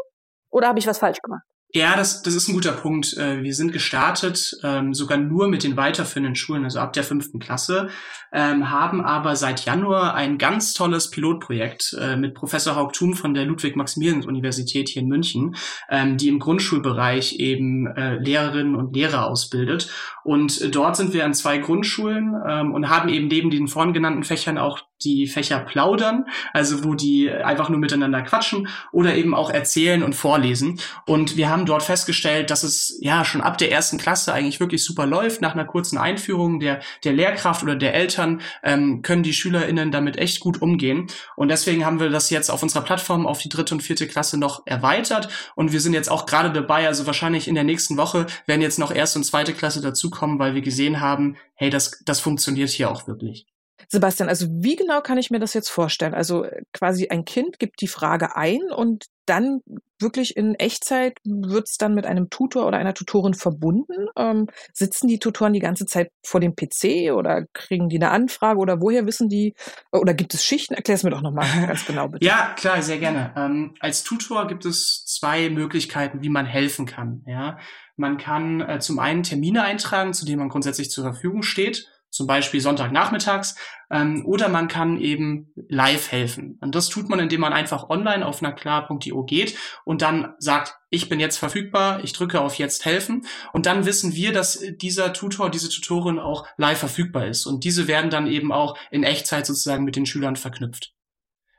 Oder 0.50 0.68
habe 0.68 0.80
ich 0.80 0.88
was 0.88 1.00
falsch 1.00 1.20
gemacht? 1.22 1.44
Ja, 1.74 1.96
das, 1.96 2.22
das 2.22 2.36
ist 2.36 2.50
ein 2.50 2.54
guter 2.54 2.74
Punkt. 2.74 3.16
Äh, 3.18 3.44
wir 3.44 3.54
sind 3.54 3.72
gestartet 3.72 4.58
ähm, 4.62 4.94
sogar 4.94 5.18
nur 5.18 5.48
mit 5.48 5.64
den 5.64 5.78
weiterführenden 5.78 6.36
Schulen, 6.36 6.66
also 6.66 6.80
ab 6.80 6.92
der 6.92 7.06
fünften 7.06 7.40
Klasse, 7.40 7.88
ähm, 8.34 8.70
haben 8.70 9.06
aber 9.06 9.38
seit 9.38 9.64
Januar 9.64 10.14
ein 10.14 10.38
ganz 10.38 10.74
tolles 10.74 11.10
Pilotprojekt 11.12 11.96
äh, 11.98 12.18
mit 12.18 12.34
Professor 12.34 12.76
Haug 12.76 12.92
Thum 12.92 13.14
von 13.14 13.34
der 13.34 13.46
Ludwig-Maximilians-Universität 13.46 14.90
hier 14.90 15.02
in 15.02 15.08
München, 15.08 15.56
ähm, 15.90 16.18
die 16.18 16.28
im 16.28 16.40
Grundschulbereich 16.40 17.40
eben 17.40 17.88
äh, 17.88 18.16
Lehrerinnen 18.16 18.76
und 18.76 18.94
Lehrer 18.94 19.28
ausbildet. 19.28 19.90
Und 20.26 20.76
dort 20.76 20.98
sind 20.98 21.14
wir 21.14 21.24
an 21.24 21.34
zwei 21.34 21.58
Grundschulen 21.58 22.36
ähm, 22.50 22.74
und 22.74 22.90
haben 22.90 23.08
eben 23.08 23.28
neben 23.28 23.50
den 23.50 23.70
vorhin 23.70 23.94
genannten 23.94 24.24
Fächern 24.24 24.58
auch 24.58 24.82
die 25.04 25.28
Fächer 25.28 25.60
plaudern, 25.60 26.26
also 26.54 26.84
wo 26.84 26.94
die 26.94 27.30
einfach 27.32 27.70
nur 27.70 27.80
miteinander 27.80 28.22
quatschen 28.22 28.68
oder 28.92 29.16
eben 29.16 29.34
auch 29.34 29.50
erzählen 29.50 30.04
und 30.04 30.14
vorlesen. 30.14 30.80
Und 31.06 31.38
wir 31.38 31.50
haben 31.50 31.66
dort 31.66 31.84
festgestellt, 31.84 32.50
dass 32.50 32.64
es 32.64 32.98
ja 33.02 33.26
schon 33.26 33.42
ab 33.42 33.58
der 33.58 33.72
ersten 33.72 33.98
Klasse 33.98 34.34
eigentlich 34.34 34.60
wirklich 34.60 34.84
super 34.84 35.06
läuft. 35.06 35.42
Nach 35.42 35.54
einer 35.54 35.66
kurzen 35.66 35.98
Einführung 35.98 36.60
der, 36.60 36.82
der 37.04 37.14
Lehrkraft 37.14 37.64
oder 37.64 37.76
der 37.76 37.94
Eltern 37.94 38.42
ähm, 38.64 39.02
können 39.02 39.24
die 39.24 39.34
SchülerInnen 39.34 39.92
damit 39.92 40.18
echt 40.18 40.40
gut 40.40 40.62
umgehen. 40.62 41.08
Und 41.36 41.50
deswegen 41.50 41.86
haben 41.86 42.00
wir 42.00 42.10
das 42.10 42.30
jetzt 42.30 42.50
auf 42.50 42.64
unserer 42.64 42.84
Plattform 42.84 43.26
auf 43.26 43.40
die 43.40 43.50
dritte 43.50 43.74
und 43.74 43.82
vierte 43.82 44.08
Klasse 44.08 44.38
noch 44.38 44.66
erweitert. 44.66 45.30
Und 45.56 45.72
wir 45.72 45.80
sind 45.80 45.94
jetzt 45.94 46.10
auch 46.10 46.26
gerade 46.26 46.52
dabei, 46.52 46.88
also 46.88 47.06
wahrscheinlich 47.06 47.48
in 47.48 47.56
der 47.56 47.64
nächsten 47.64 47.98
Woche 47.98 48.28
werden 48.46 48.62
jetzt 48.62 48.80
noch 48.80 48.92
erste 48.94 49.20
und 49.20 49.24
zweite 49.24 49.54
Klasse 49.54 49.82
dazukommen, 49.82 50.40
weil 50.40 50.56
wir 50.56 50.62
gesehen 50.62 51.00
haben, 51.02 51.38
hey, 51.56 51.70
das, 51.70 52.02
das 52.06 52.20
funktioniert 52.20 52.70
hier 52.70 52.92
auch 52.92 53.08
wirklich. 53.08 53.46
Sebastian, 53.92 54.30
also 54.30 54.48
wie 54.50 54.78
genau 54.78 55.02
kann 55.02 55.18
ich 55.18 55.32
mir 55.32 55.40
das 55.40 55.54
jetzt 55.54 55.68
vorstellen? 55.68 56.14
Also 56.14 56.46
äh, 56.46 56.62
quasi 56.72 57.10
ein 57.10 57.26
Kind 57.26 57.60
gibt 57.60 57.82
die 57.82 57.90
Frage 57.90 58.38
ein 58.38 58.62
und 58.74 59.08
dann 59.26 59.60
wirklich 60.00 60.38
in 60.38 60.56
Echtzeit 60.56 61.18
wird 61.26 61.68
es 61.68 61.76
dann 61.76 61.94
mit 61.94 62.06
einem 62.06 62.30
Tutor 62.30 62.68
oder 62.68 62.78
einer 62.78 62.94
Tutorin 62.94 63.34
verbunden? 63.34 64.08
Ähm, 64.16 64.48
sitzen 64.72 65.10
die 65.10 65.20
Tutoren 65.20 65.52
die 65.52 65.60
ganze 65.60 65.86
Zeit 65.86 66.10
vor 66.26 66.40
dem 66.40 66.56
PC 66.56 67.12
oder 67.12 67.46
kriegen 67.52 67.90
die 67.90 67.98
eine 67.98 68.12
Anfrage 68.12 68.60
oder 68.60 68.80
woher 68.80 69.06
wissen 69.06 69.28
die? 69.28 69.56
Oder 69.92 70.14
gibt 70.14 70.34
es 70.34 70.46
Schichten? 70.46 70.74
Erklär 70.74 70.96
es 70.96 71.04
mir 71.04 71.10
doch 71.10 71.22
nochmal 71.22 71.46
ganz 71.68 71.86
genau 71.86 72.08
bitte. 72.08 72.26
ja, 72.26 72.56
klar, 72.56 72.82
sehr 72.82 72.98
gerne. 72.98 73.34
Ähm, 73.36 73.76
als 73.82 74.04
Tutor 74.06 74.48
gibt 74.48 74.66
es 74.66 75.04
zwei 75.06 75.50
Möglichkeiten, 75.50 76.22
wie 76.22 76.30
man 76.30 76.46
helfen 76.46 76.86
kann. 76.86 77.26
Ja, 77.28 77.58
man 77.98 78.18
kann 78.18 78.62
äh, 78.62 78.80
zum 78.80 79.00
einen 79.00 79.24
Termine 79.24 79.64
eintragen, 79.64 80.14
zu 80.14 80.26
denen 80.26 80.40
man 80.40 80.50
grundsätzlich 80.50 80.90
zur 80.90 81.04
Verfügung 81.04 81.44
steht 81.44 81.90
zum 82.12 82.28
Beispiel 82.28 82.62
Sonntagnachmittags, 82.62 83.56
ähm, 83.90 84.24
oder 84.26 84.50
man 84.50 84.68
kann 84.68 85.00
eben 85.00 85.52
live 85.70 86.12
helfen. 86.12 86.58
Und 86.62 86.76
das 86.76 86.90
tut 86.90 87.10
man, 87.10 87.20
indem 87.20 87.42
man 87.42 87.54
einfach 87.54 87.90
online 87.90 88.26
auf 88.26 88.42
naklar.io 88.42 89.24
geht 89.24 89.58
und 89.86 90.02
dann 90.02 90.34
sagt, 90.38 90.78
ich 90.90 91.10
bin 91.10 91.20
jetzt 91.20 91.38
verfügbar, 91.38 92.04
ich 92.04 92.14
drücke 92.14 92.42
auf 92.42 92.56
jetzt 92.56 92.86
helfen 92.86 93.26
und 93.54 93.66
dann 93.66 93.86
wissen 93.86 94.14
wir, 94.14 94.34
dass 94.34 94.62
dieser 94.76 95.14
Tutor, 95.14 95.50
diese 95.50 95.70
Tutorin 95.70 96.20
auch 96.20 96.46
live 96.58 96.80
verfügbar 96.80 97.28
ist 97.28 97.46
und 97.46 97.64
diese 97.64 97.88
werden 97.88 98.12
dann 98.12 98.28
eben 98.28 98.52
auch 98.52 98.78
in 98.92 99.04
Echtzeit 99.04 99.46
sozusagen 99.46 99.86
mit 99.86 99.96
den 99.96 100.06
Schülern 100.06 100.36
verknüpft. 100.36 100.94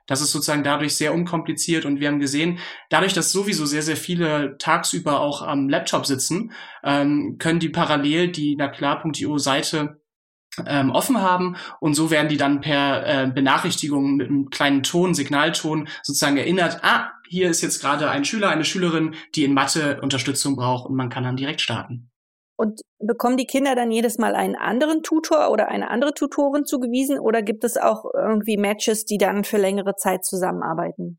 Das 0.06 0.21
ist 0.21 0.32
sozusagen 0.32 0.64
dadurch 0.64 0.97
sehr 0.97 1.14
unkompliziert 1.14 1.85
und 1.85 2.00
wir 2.00 2.09
haben 2.09 2.18
gesehen, 2.18 2.59
dadurch, 2.90 3.12
dass 3.12 3.32
sowieso 3.32 3.66
sehr, 3.66 3.82
sehr 3.82 3.97
viele 3.97 4.56
tagsüber 4.59 5.21
auch 5.21 5.42
am 5.42 5.68
Laptop 5.68 6.06
sitzen, 6.06 6.52
ähm, 6.82 7.37
können 7.38 7.61
die 7.61 7.68
parallel 7.68 8.28
die 8.28 8.56
naklar.io 8.56 9.38
Seite 9.38 10.01
ähm, 10.66 10.90
offen 10.90 11.21
haben 11.21 11.56
und 11.80 11.94
so 11.94 12.11
werden 12.11 12.28
die 12.28 12.37
dann 12.37 12.61
per 12.61 13.06
äh, 13.06 13.26
Benachrichtigung 13.30 14.16
mit 14.16 14.28
einem 14.28 14.50
kleinen 14.50 14.82
Ton, 14.82 15.14
Signalton 15.14 15.88
sozusagen 16.02 16.37
erinnert, 16.37 16.80
ah, 16.82 17.11
hier 17.28 17.49
ist 17.49 17.62
jetzt 17.62 17.80
gerade 17.80 18.11
ein 18.11 18.25
Schüler, 18.25 18.50
eine 18.50 18.64
Schülerin, 18.64 19.14
die 19.35 19.44
in 19.44 19.54
Mathe 19.54 20.00
Unterstützung 20.02 20.56
braucht 20.56 20.88
und 20.88 20.97
man 20.97 21.09
kann 21.09 21.25
dann 21.25 21.37
direkt 21.37 21.61
starten. 21.61 22.11
Und 22.56 22.82
bekommen 22.99 23.37
die 23.37 23.47
Kinder 23.47 23.75
dann 23.75 23.90
jedes 23.90 24.18
Mal 24.18 24.35
einen 24.35 24.54
anderen 24.54 25.02
Tutor 25.02 25.50
oder 25.50 25.68
eine 25.68 25.90
andere 25.90 26.14
Tutorin 26.14 26.64
zugewiesen 26.64 27.18
oder 27.18 27.42
gibt 27.42 27.64
es 27.64 27.76
auch 27.76 28.04
irgendwie 28.14 28.56
Matches, 28.56 29.04
die 29.04 29.18
dann 29.18 29.44
für 29.44 29.56
längere 29.56 29.97
Zeit 29.97 30.25
zusammenarbeiten? 30.25 31.18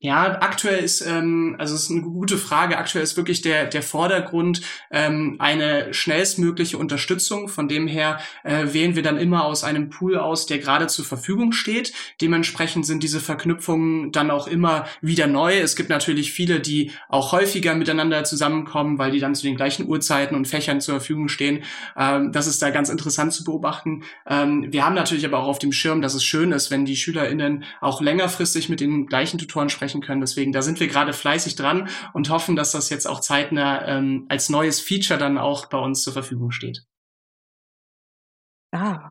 Ja, 0.00 0.40
aktuell 0.42 0.84
ist, 0.84 1.00
ähm, 1.00 1.56
also 1.58 1.74
es 1.74 1.84
ist 1.84 1.90
eine 1.90 2.02
gute 2.02 2.38
Frage, 2.38 2.78
aktuell 2.78 3.02
ist 3.02 3.16
wirklich 3.16 3.42
der, 3.42 3.66
der 3.66 3.82
Vordergrund 3.82 4.60
ähm, 4.92 5.34
eine 5.40 5.92
schnellstmögliche 5.92 6.78
Unterstützung. 6.78 7.48
Von 7.48 7.66
dem 7.66 7.88
her 7.88 8.20
äh, 8.44 8.72
wählen 8.72 8.94
wir 8.94 9.02
dann 9.02 9.18
immer 9.18 9.44
aus 9.44 9.64
einem 9.64 9.90
Pool 9.90 10.16
aus, 10.16 10.46
der 10.46 10.58
gerade 10.58 10.86
zur 10.86 11.04
Verfügung 11.04 11.50
steht. 11.50 11.92
Dementsprechend 12.20 12.86
sind 12.86 13.02
diese 13.02 13.18
Verknüpfungen 13.18 14.12
dann 14.12 14.30
auch 14.30 14.46
immer 14.46 14.86
wieder 15.00 15.26
neu. 15.26 15.58
Es 15.58 15.74
gibt 15.74 15.88
natürlich 15.88 16.32
viele, 16.32 16.60
die 16.60 16.92
auch 17.08 17.32
häufiger 17.32 17.74
miteinander 17.74 18.22
zusammenkommen, 18.22 18.98
weil 18.98 19.10
die 19.10 19.18
dann 19.18 19.34
zu 19.34 19.42
den 19.42 19.56
gleichen 19.56 19.88
Uhrzeiten 19.88 20.36
und 20.36 20.46
Fächern 20.46 20.80
zur 20.80 20.94
Verfügung 21.00 21.26
stehen. 21.26 21.64
Ähm, 21.96 22.30
das 22.30 22.46
ist 22.46 22.62
da 22.62 22.70
ganz 22.70 22.88
interessant 22.88 23.32
zu 23.32 23.42
beobachten. 23.42 24.04
Ähm, 24.28 24.68
wir 24.70 24.86
haben 24.86 24.94
natürlich 24.94 25.26
aber 25.26 25.40
auch 25.40 25.48
auf 25.48 25.58
dem 25.58 25.72
Schirm, 25.72 26.02
dass 26.02 26.14
es 26.14 26.24
schön 26.24 26.52
ist, 26.52 26.70
wenn 26.70 26.84
die 26.84 26.94
SchülerInnen 26.94 27.64
auch 27.80 28.00
längerfristig 28.00 28.68
mit 28.68 28.78
den 28.78 29.08
gleichen 29.08 29.38
Tutoren 29.38 29.68
sprechen 29.68 29.87
sprechen 29.88 30.02
können. 30.02 30.20
Deswegen, 30.20 30.52
da 30.52 30.62
sind 30.62 30.80
wir 30.80 30.88
gerade 30.88 31.12
fleißig 31.12 31.56
dran 31.56 31.88
und 32.12 32.30
hoffen, 32.30 32.56
dass 32.56 32.72
das 32.72 32.90
jetzt 32.90 33.06
auch 33.06 33.20
zeitnah 33.20 33.86
ähm, 33.86 34.26
als 34.28 34.48
neues 34.48 34.80
Feature 34.80 35.18
dann 35.18 35.38
auch 35.38 35.66
bei 35.66 35.78
uns 35.78 36.02
zur 36.02 36.12
Verfügung 36.12 36.50
steht. 36.50 36.84
Ah, 38.70 39.08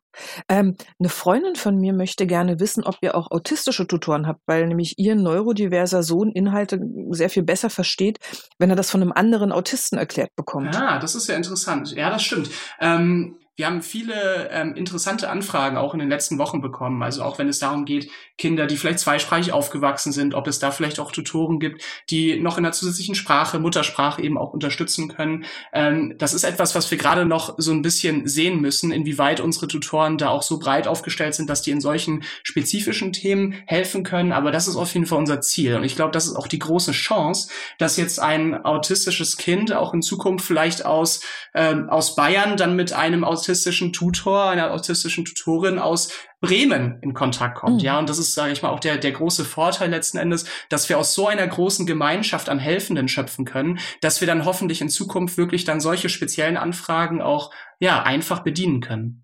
ähm, 0.49 0.75
eine 0.99 1.09
Freundin 1.09 1.55
von 1.55 1.79
mir 1.79 1.91
möchte 1.91 2.27
gerne 2.27 2.59
wissen, 2.59 2.83
ob 2.83 2.97
ihr 3.01 3.15
auch 3.15 3.31
autistische 3.31 3.87
Tutoren 3.87 4.27
habt, 4.27 4.41
weil 4.45 4.67
nämlich 4.67 4.99
ihr 4.99 5.15
neurodiverser 5.15 6.03
Sohn 6.03 6.31
Inhalte 6.31 6.79
sehr 7.09 7.31
viel 7.31 7.41
besser 7.41 7.71
versteht, 7.71 8.19
wenn 8.59 8.69
er 8.69 8.75
das 8.75 8.91
von 8.91 9.01
einem 9.01 9.11
anderen 9.11 9.51
Autisten 9.51 9.97
erklärt 9.97 10.29
bekommt. 10.35 10.75
Ah, 10.75 10.99
das 10.99 11.15
ist 11.15 11.27
ja 11.27 11.35
interessant. 11.35 11.91
Ja, 11.95 12.11
das 12.11 12.21
stimmt. 12.21 12.51
Ähm, 12.79 13.39
wir 13.57 13.65
haben 13.65 13.81
viele 13.81 14.51
ähm, 14.51 14.75
interessante 14.75 15.31
Anfragen 15.31 15.77
auch 15.77 15.93
in 15.95 15.99
den 15.99 16.09
letzten 16.09 16.37
Wochen 16.37 16.61
bekommen. 16.61 17.01
Also 17.01 17.23
auch 17.23 17.39
wenn 17.39 17.49
es 17.49 17.57
darum 17.57 17.85
geht, 17.85 18.11
Kinder, 18.37 18.67
die 18.67 18.77
vielleicht 18.77 18.99
zweisprachig 18.99 19.51
aufgewachsen 19.51 20.11
sind, 20.11 20.35
ob 20.35 20.45
es 20.45 20.59
da 20.59 20.69
vielleicht 20.69 20.99
auch 20.99 21.11
Tutoren 21.11 21.59
gibt, 21.59 21.81
die 22.11 22.39
noch 22.39 22.59
in 22.59 22.65
einer 22.65 22.71
zusätzlichen 22.71 23.15
Sprache, 23.15 23.57
Muttersprache 23.57 24.21
eben 24.21 24.37
auch 24.37 24.53
unterstützen 24.53 25.07
können. 25.07 25.45
Ähm, 25.73 26.13
das 26.19 26.35
ist 26.35 26.43
etwas, 26.43 26.75
was 26.75 26.91
wir 26.91 26.99
gerade 26.99 27.25
noch 27.25 27.55
so 27.57 27.71
ein 27.71 27.81
bisschen 27.81 28.27
sehen 28.27 28.61
müssen, 28.61 28.91
inwieweit 28.91 29.39
unsere 29.39 29.67
Tutoren 29.67 30.19
da 30.19 30.29
auch 30.29 30.43
so 30.43 30.59
breit 30.59 30.87
aufgestellt 30.87 31.33
sind, 31.33 31.49
dass 31.49 31.63
die 31.63 31.71
in 31.71 31.81
solchen 31.81 32.23
spezifischen 32.43 33.11
Themen 33.11 33.55
helfen 33.65 34.03
können. 34.03 34.33
Aber 34.33 34.51
das 34.51 34.67
ist 34.67 34.75
auf 34.75 34.93
jeden 34.93 35.07
Fall 35.07 35.17
unser 35.17 35.41
Ziel. 35.41 35.77
Und 35.77 35.83
ich 35.83 35.95
glaube, 35.95 36.11
das 36.11 36.27
ist 36.27 36.35
auch 36.35 36.47
die 36.47 36.59
große 36.59 36.91
Chance, 36.91 37.49
dass 37.79 37.97
jetzt 37.97 38.19
ein 38.19 38.53
autistisches 38.53 39.37
Kind 39.37 39.73
auch 39.73 39.95
in 39.95 40.03
Zukunft 40.03 40.45
vielleicht 40.45 40.85
aus, 40.85 41.21
ähm, 41.55 41.89
aus 41.89 42.15
Bayern 42.15 42.55
dann 42.55 42.75
mit 42.75 42.93
einem 42.93 43.23
aus 43.23 43.46
autistischen 43.47 43.93
Tutor, 43.93 44.49
einer 44.49 44.73
autistischen 44.73 45.23
Tutorin 45.23 45.79
aus 45.79 46.11
Bremen 46.41 46.99
in 47.01 47.13
Kontakt 47.13 47.57
kommt. 47.57 47.77
Mhm. 47.77 47.85
Ja, 47.85 47.97
und 47.97 48.09
das 48.09 48.19
ist, 48.19 48.33
sage 48.33 48.51
ich 48.51 48.61
mal, 48.61 48.71
auch 48.71 48.81
der, 48.81 48.97
der 48.97 49.13
große 49.13 49.45
Vorteil 49.45 49.89
letzten 49.89 50.17
Endes, 50.17 50.45
dass 50.69 50.89
wir 50.89 50.99
aus 50.99 51.13
so 51.13 51.27
einer 51.27 51.47
großen 51.47 51.85
Gemeinschaft 51.85 52.49
an 52.49 52.59
Helfenden 52.59 53.07
schöpfen 53.07 53.45
können, 53.45 53.79
dass 54.01 54.19
wir 54.19 54.27
dann 54.27 54.43
hoffentlich 54.43 54.81
in 54.81 54.89
Zukunft 54.89 55.37
wirklich 55.37 55.63
dann 55.63 55.79
solche 55.79 56.09
speziellen 56.09 56.57
Anfragen 56.57 57.21
auch, 57.21 57.51
ja, 57.79 58.03
einfach 58.03 58.43
bedienen 58.43 58.81
können. 58.81 59.23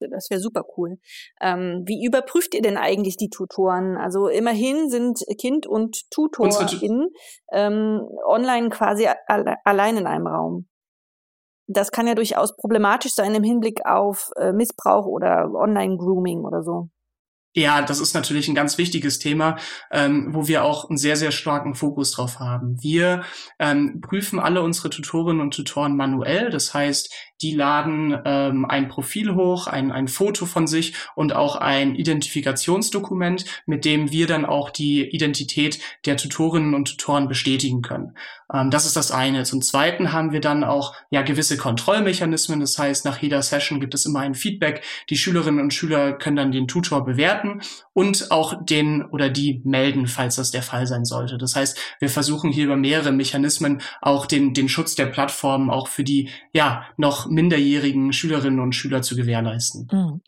Das 0.00 0.28
wäre 0.28 0.40
super 0.40 0.64
cool. 0.76 0.98
Ähm, 1.40 1.84
wie 1.86 2.04
überprüft 2.04 2.54
ihr 2.54 2.60
denn 2.60 2.76
eigentlich 2.76 3.16
die 3.16 3.30
Tutoren? 3.30 3.96
Also 3.96 4.28
immerhin 4.28 4.90
sind 4.90 5.20
Kind 5.40 5.66
und 5.66 6.10
Tutorin 6.10 7.08
ähm, 7.52 8.02
online 8.26 8.68
quasi 8.68 9.08
alle, 9.26 9.54
allein 9.64 9.96
in 9.96 10.06
einem 10.06 10.26
Raum 10.26 10.66
das 11.66 11.90
kann 11.90 12.06
ja 12.06 12.14
durchaus 12.14 12.56
problematisch 12.56 13.12
sein 13.12 13.34
im 13.34 13.42
Hinblick 13.42 13.84
auf 13.84 14.30
äh, 14.36 14.52
Missbrauch 14.52 15.06
oder 15.06 15.50
Online-Grooming 15.52 16.44
oder 16.44 16.62
so. 16.62 16.88
Ja, 17.56 17.80
das 17.80 18.00
ist 18.00 18.12
natürlich 18.12 18.48
ein 18.48 18.54
ganz 18.54 18.76
wichtiges 18.76 19.18
Thema, 19.18 19.56
ähm, 19.90 20.34
wo 20.34 20.46
wir 20.46 20.62
auch 20.62 20.90
einen 20.90 20.98
sehr, 20.98 21.16
sehr 21.16 21.30
starken 21.30 21.74
Fokus 21.74 22.12
drauf 22.12 22.38
haben. 22.38 22.76
Wir 22.82 23.22
ähm, 23.58 24.02
prüfen 24.02 24.38
alle 24.38 24.60
unsere 24.60 24.90
Tutorinnen 24.90 25.40
und 25.40 25.54
Tutoren 25.54 25.96
manuell. 25.96 26.50
Das 26.50 26.74
heißt, 26.74 27.10
die 27.42 27.54
laden 27.54 28.18
ähm, 28.24 28.64
ein 28.64 28.88
Profil 28.88 29.34
hoch, 29.34 29.66
ein, 29.66 29.92
ein 29.92 30.08
Foto 30.08 30.46
von 30.46 30.66
sich 30.66 30.94
und 31.14 31.34
auch 31.34 31.56
ein 31.56 31.94
Identifikationsdokument, 31.94 33.44
mit 33.66 33.84
dem 33.84 34.10
wir 34.10 34.26
dann 34.26 34.44
auch 34.44 34.70
die 34.70 35.08
Identität 35.08 35.78
der 36.04 36.16
Tutorinnen 36.16 36.74
und 36.74 36.88
Tutoren 36.88 37.28
bestätigen 37.28 37.82
können. 37.82 38.14
Ähm, 38.52 38.70
das 38.70 38.86
ist 38.86 38.96
das 38.96 39.10
eine. 39.10 39.44
Zum 39.44 39.62
Zweiten 39.62 40.12
haben 40.12 40.32
wir 40.32 40.40
dann 40.40 40.64
auch 40.64 40.94
ja 41.10 41.22
gewisse 41.22 41.56
Kontrollmechanismen. 41.56 42.60
Das 42.60 42.78
heißt, 42.78 43.04
nach 43.04 43.18
jeder 43.18 43.42
Session 43.42 43.80
gibt 43.80 43.94
es 43.94 44.06
immer 44.06 44.20
ein 44.20 44.34
Feedback. 44.34 44.82
Die 45.10 45.16
Schülerinnen 45.16 45.60
und 45.60 45.74
Schüler 45.74 46.12
können 46.12 46.36
dann 46.36 46.52
den 46.52 46.68
Tutor 46.68 47.04
bewerten 47.04 47.60
und 47.92 48.30
auch 48.30 48.64
den 48.64 49.04
oder 49.04 49.28
die 49.28 49.60
melden, 49.64 50.06
falls 50.06 50.36
das 50.36 50.50
der 50.50 50.62
Fall 50.62 50.86
sein 50.86 51.04
sollte. 51.04 51.38
Das 51.38 51.56
heißt, 51.56 51.78
wir 51.98 52.08
versuchen 52.08 52.50
hier 52.50 52.64
über 52.64 52.76
mehrere 52.76 53.12
Mechanismen 53.12 53.80
auch 54.00 54.26
den, 54.26 54.54
den 54.54 54.68
Schutz 54.68 54.94
der 54.94 55.06
Plattform 55.06 55.70
auch 55.70 55.88
für 55.88 56.04
die 56.04 56.30
ja 56.52 56.84
noch 56.96 57.25
minderjährigen 57.28 58.12
Schülerinnen 58.12 58.60
und 58.60 58.74
Schüler 58.74 59.02
zu 59.02 59.16
gewährleisten. 59.16 59.88
Mhm. 59.90 60.20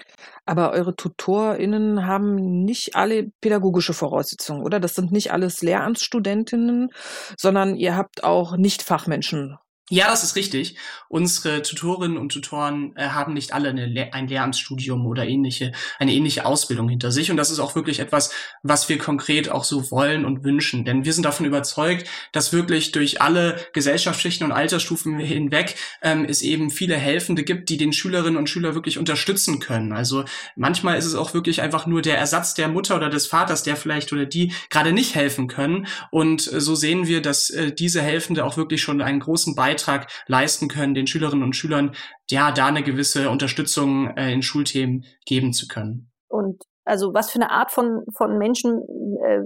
Aber 0.46 0.72
eure 0.72 0.96
TutorInnen 0.96 2.06
haben 2.06 2.64
nicht 2.64 2.96
alle 2.96 3.30
pädagogische 3.40 3.92
Voraussetzungen, 3.92 4.62
oder? 4.62 4.80
Das 4.80 4.94
sind 4.94 5.12
nicht 5.12 5.32
alles 5.32 5.62
Lehramtsstudentinnen, 5.62 6.90
sondern 7.36 7.76
ihr 7.76 7.96
habt 7.96 8.24
auch 8.24 8.56
Nicht-Fachmenschen 8.56 9.58
ja, 9.90 10.08
das 10.08 10.22
ist 10.22 10.36
richtig. 10.36 10.76
Unsere 11.08 11.62
Tutorinnen 11.62 12.18
und 12.18 12.30
Tutoren 12.30 12.94
äh, 12.96 13.08
haben 13.08 13.32
nicht 13.32 13.54
alle 13.54 13.70
eine, 13.70 14.12
ein 14.12 14.28
Lehramtsstudium 14.28 15.06
oder 15.06 15.26
ähnliche, 15.26 15.72
eine 15.98 16.12
ähnliche 16.12 16.44
Ausbildung 16.44 16.90
hinter 16.90 17.10
sich. 17.10 17.30
Und 17.30 17.38
das 17.38 17.50
ist 17.50 17.58
auch 17.58 17.74
wirklich 17.74 18.00
etwas, 18.00 18.30
was 18.62 18.90
wir 18.90 18.98
konkret 18.98 19.50
auch 19.50 19.64
so 19.64 19.90
wollen 19.90 20.26
und 20.26 20.44
wünschen. 20.44 20.84
Denn 20.84 21.06
wir 21.06 21.12
sind 21.14 21.24
davon 21.24 21.46
überzeugt, 21.46 22.06
dass 22.32 22.52
wirklich 22.52 22.92
durch 22.92 23.22
alle 23.22 23.56
Gesellschaftsschichten 23.72 24.44
und 24.46 24.52
Altersstufen 24.52 25.18
hinweg 25.18 25.76
ähm, 26.02 26.26
es 26.28 26.42
eben 26.42 26.68
viele 26.70 26.96
Helfende 26.96 27.42
gibt, 27.42 27.70
die 27.70 27.78
den 27.78 27.94
Schülerinnen 27.94 28.36
und 28.36 28.50
Schüler 28.50 28.74
wirklich 28.74 28.98
unterstützen 28.98 29.58
können. 29.58 29.92
Also 29.92 30.24
manchmal 30.54 30.98
ist 30.98 31.06
es 31.06 31.14
auch 31.14 31.32
wirklich 31.32 31.62
einfach 31.62 31.86
nur 31.86 32.02
der 32.02 32.18
Ersatz 32.18 32.52
der 32.52 32.68
Mutter 32.68 32.96
oder 32.96 33.08
des 33.08 33.26
Vaters, 33.26 33.62
der 33.62 33.76
vielleicht 33.76 34.12
oder 34.12 34.26
die 34.26 34.52
gerade 34.68 34.92
nicht 34.92 35.14
helfen 35.14 35.48
können. 35.48 35.86
Und 36.10 36.52
äh, 36.52 36.60
so 36.60 36.74
sehen 36.74 37.06
wir, 37.06 37.22
dass 37.22 37.48
äh, 37.48 37.72
diese 37.72 38.02
Helfende 38.02 38.44
auch 38.44 38.58
wirklich 38.58 38.82
schon 38.82 39.00
einen 39.00 39.20
großen 39.20 39.54
Beitrag 39.54 39.77
Beitrag 39.78 40.08
leisten 40.26 40.68
können, 40.68 40.94
den 40.94 41.06
Schülerinnen 41.06 41.44
und 41.44 41.54
Schülern 41.54 41.94
ja 42.30 42.50
da 42.50 42.66
eine 42.66 42.82
gewisse 42.82 43.30
Unterstützung 43.30 44.16
äh, 44.16 44.32
in 44.32 44.42
Schulthemen 44.42 45.04
geben 45.24 45.52
zu 45.52 45.68
können. 45.68 46.10
Und 46.28 46.62
also 46.84 47.14
was 47.14 47.30
für 47.30 47.40
eine 47.40 47.50
Art 47.50 47.70
von, 47.70 48.02
von 48.16 48.38
Menschen 48.38 48.82
äh, 49.22 49.40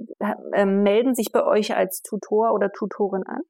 äh, 0.54 0.64
melden 0.64 1.14
sich 1.14 1.32
bei 1.32 1.44
euch 1.44 1.74
als 1.74 2.02
Tutor 2.02 2.52
oder 2.52 2.70
Tutorin 2.72 3.24
an? 3.26 3.40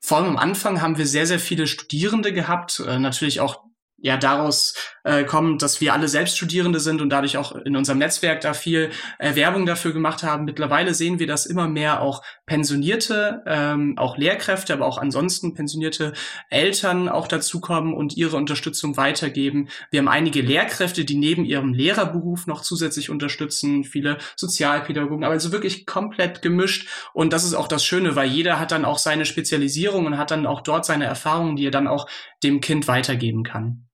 Vor 0.00 0.18
allem 0.18 0.28
am 0.28 0.36
Anfang 0.36 0.80
haben 0.80 0.96
wir 0.96 1.06
sehr, 1.06 1.26
sehr 1.26 1.38
viele 1.38 1.66
Studierende 1.66 2.32
gehabt, 2.32 2.80
äh, 2.86 2.98
natürlich 2.98 3.40
auch 3.40 3.64
ja 4.00 4.16
daraus 4.16 4.74
äh, 5.02 5.24
kommt, 5.24 5.62
dass 5.62 5.80
wir 5.80 5.92
alle 5.92 6.06
Selbststudierende 6.06 6.78
sind 6.78 7.00
und 7.00 7.10
dadurch 7.10 7.36
auch 7.36 7.52
in 7.52 7.76
unserem 7.76 7.98
Netzwerk 7.98 8.40
da 8.40 8.54
viel 8.54 8.90
äh, 9.18 9.34
Werbung 9.34 9.66
dafür 9.66 9.92
gemacht 9.92 10.22
haben. 10.22 10.44
Mittlerweile 10.44 10.94
sehen 10.94 11.18
wir, 11.18 11.26
dass 11.26 11.46
immer 11.46 11.66
mehr 11.66 12.00
auch 12.00 12.22
pensionierte, 12.46 13.42
ähm, 13.46 13.98
auch 13.98 14.16
Lehrkräfte, 14.16 14.72
aber 14.72 14.86
auch 14.86 14.98
ansonsten 14.98 15.54
pensionierte 15.54 16.12
Eltern 16.48 17.08
auch 17.08 17.26
dazukommen 17.26 17.92
und 17.92 18.16
ihre 18.16 18.36
Unterstützung 18.36 18.96
weitergeben. 18.96 19.68
Wir 19.90 19.98
haben 20.00 20.08
einige 20.08 20.42
Lehrkräfte, 20.42 21.04
die 21.04 21.16
neben 21.16 21.44
ihrem 21.44 21.72
Lehrerberuf 21.72 22.46
noch 22.46 22.62
zusätzlich 22.62 23.10
unterstützen, 23.10 23.82
viele 23.82 24.18
Sozialpädagogen, 24.36 25.24
aber 25.24 25.34
also 25.34 25.50
wirklich 25.50 25.86
komplett 25.86 26.40
gemischt. 26.40 26.88
Und 27.12 27.32
das 27.32 27.44
ist 27.44 27.54
auch 27.54 27.68
das 27.68 27.84
Schöne, 27.84 28.14
weil 28.14 28.28
jeder 28.28 28.60
hat 28.60 28.70
dann 28.70 28.84
auch 28.84 28.98
seine 28.98 29.24
Spezialisierung 29.24 30.06
und 30.06 30.18
hat 30.18 30.30
dann 30.30 30.46
auch 30.46 30.60
dort 30.60 30.86
seine 30.86 31.06
Erfahrungen, 31.06 31.56
die 31.56 31.66
er 31.66 31.72
dann 31.72 31.88
auch 31.88 32.08
dem 32.44 32.60
Kind 32.60 32.86
weitergeben 32.86 33.42
kann. 33.42 33.87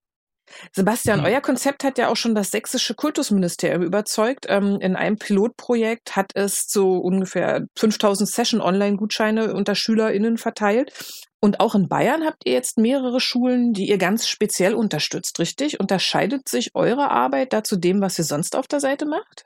Sebastian, 0.72 1.20
mhm. 1.20 1.26
euer 1.26 1.40
Konzept 1.40 1.84
hat 1.84 1.98
ja 1.98 2.08
auch 2.08 2.16
schon 2.16 2.34
das 2.34 2.50
sächsische 2.50 2.94
Kultusministerium 2.94 3.82
überzeugt. 3.82 4.46
Ähm, 4.48 4.78
in 4.80 4.96
einem 4.96 5.16
Pilotprojekt 5.16 6.16
hat 6.16 6.32
es 6.34 6.66
so 6.68 6.98
ungefähr 6.98 7.66
5000 7.76 8.28
Session-Online-Gutscheine 8.28 9.54
unter 9.54 9.74
SchülerInnen 9.74 10.38
verteilt. 10.38 10.92
Und 11.40 11.60
auch 11.60 11.74
in 11.74 11.88
Bayern 11.88 12.24
habt 12.24 12.46
ihr 12.46 12.54
jetzt 12.54 12.78
mehrere 12.78 13.20
Schulen, 13.20 13.74
die 13.74 13.88
ihr 13.88 13.98
ganz 13.98 14.26
speziell 14.26 14.74
unterstützt, 14.74 15.38
richtig? 15.38 15.78
Unterscheidet 15.78 16.48
sich 16.48 16.70
eure 16.74 17.10
Arbeit 17.10 17.52
da 17.52 17.62
zu 17.62 17.76
dem, 17.76 18.00
was 18.00 18.18
ihr 18.18 18.24
sonst 18.24 18.56
auf 18.56 18.66
der 18.66 18.80
Seite 18.80 19.04
macht? 19.04 19.44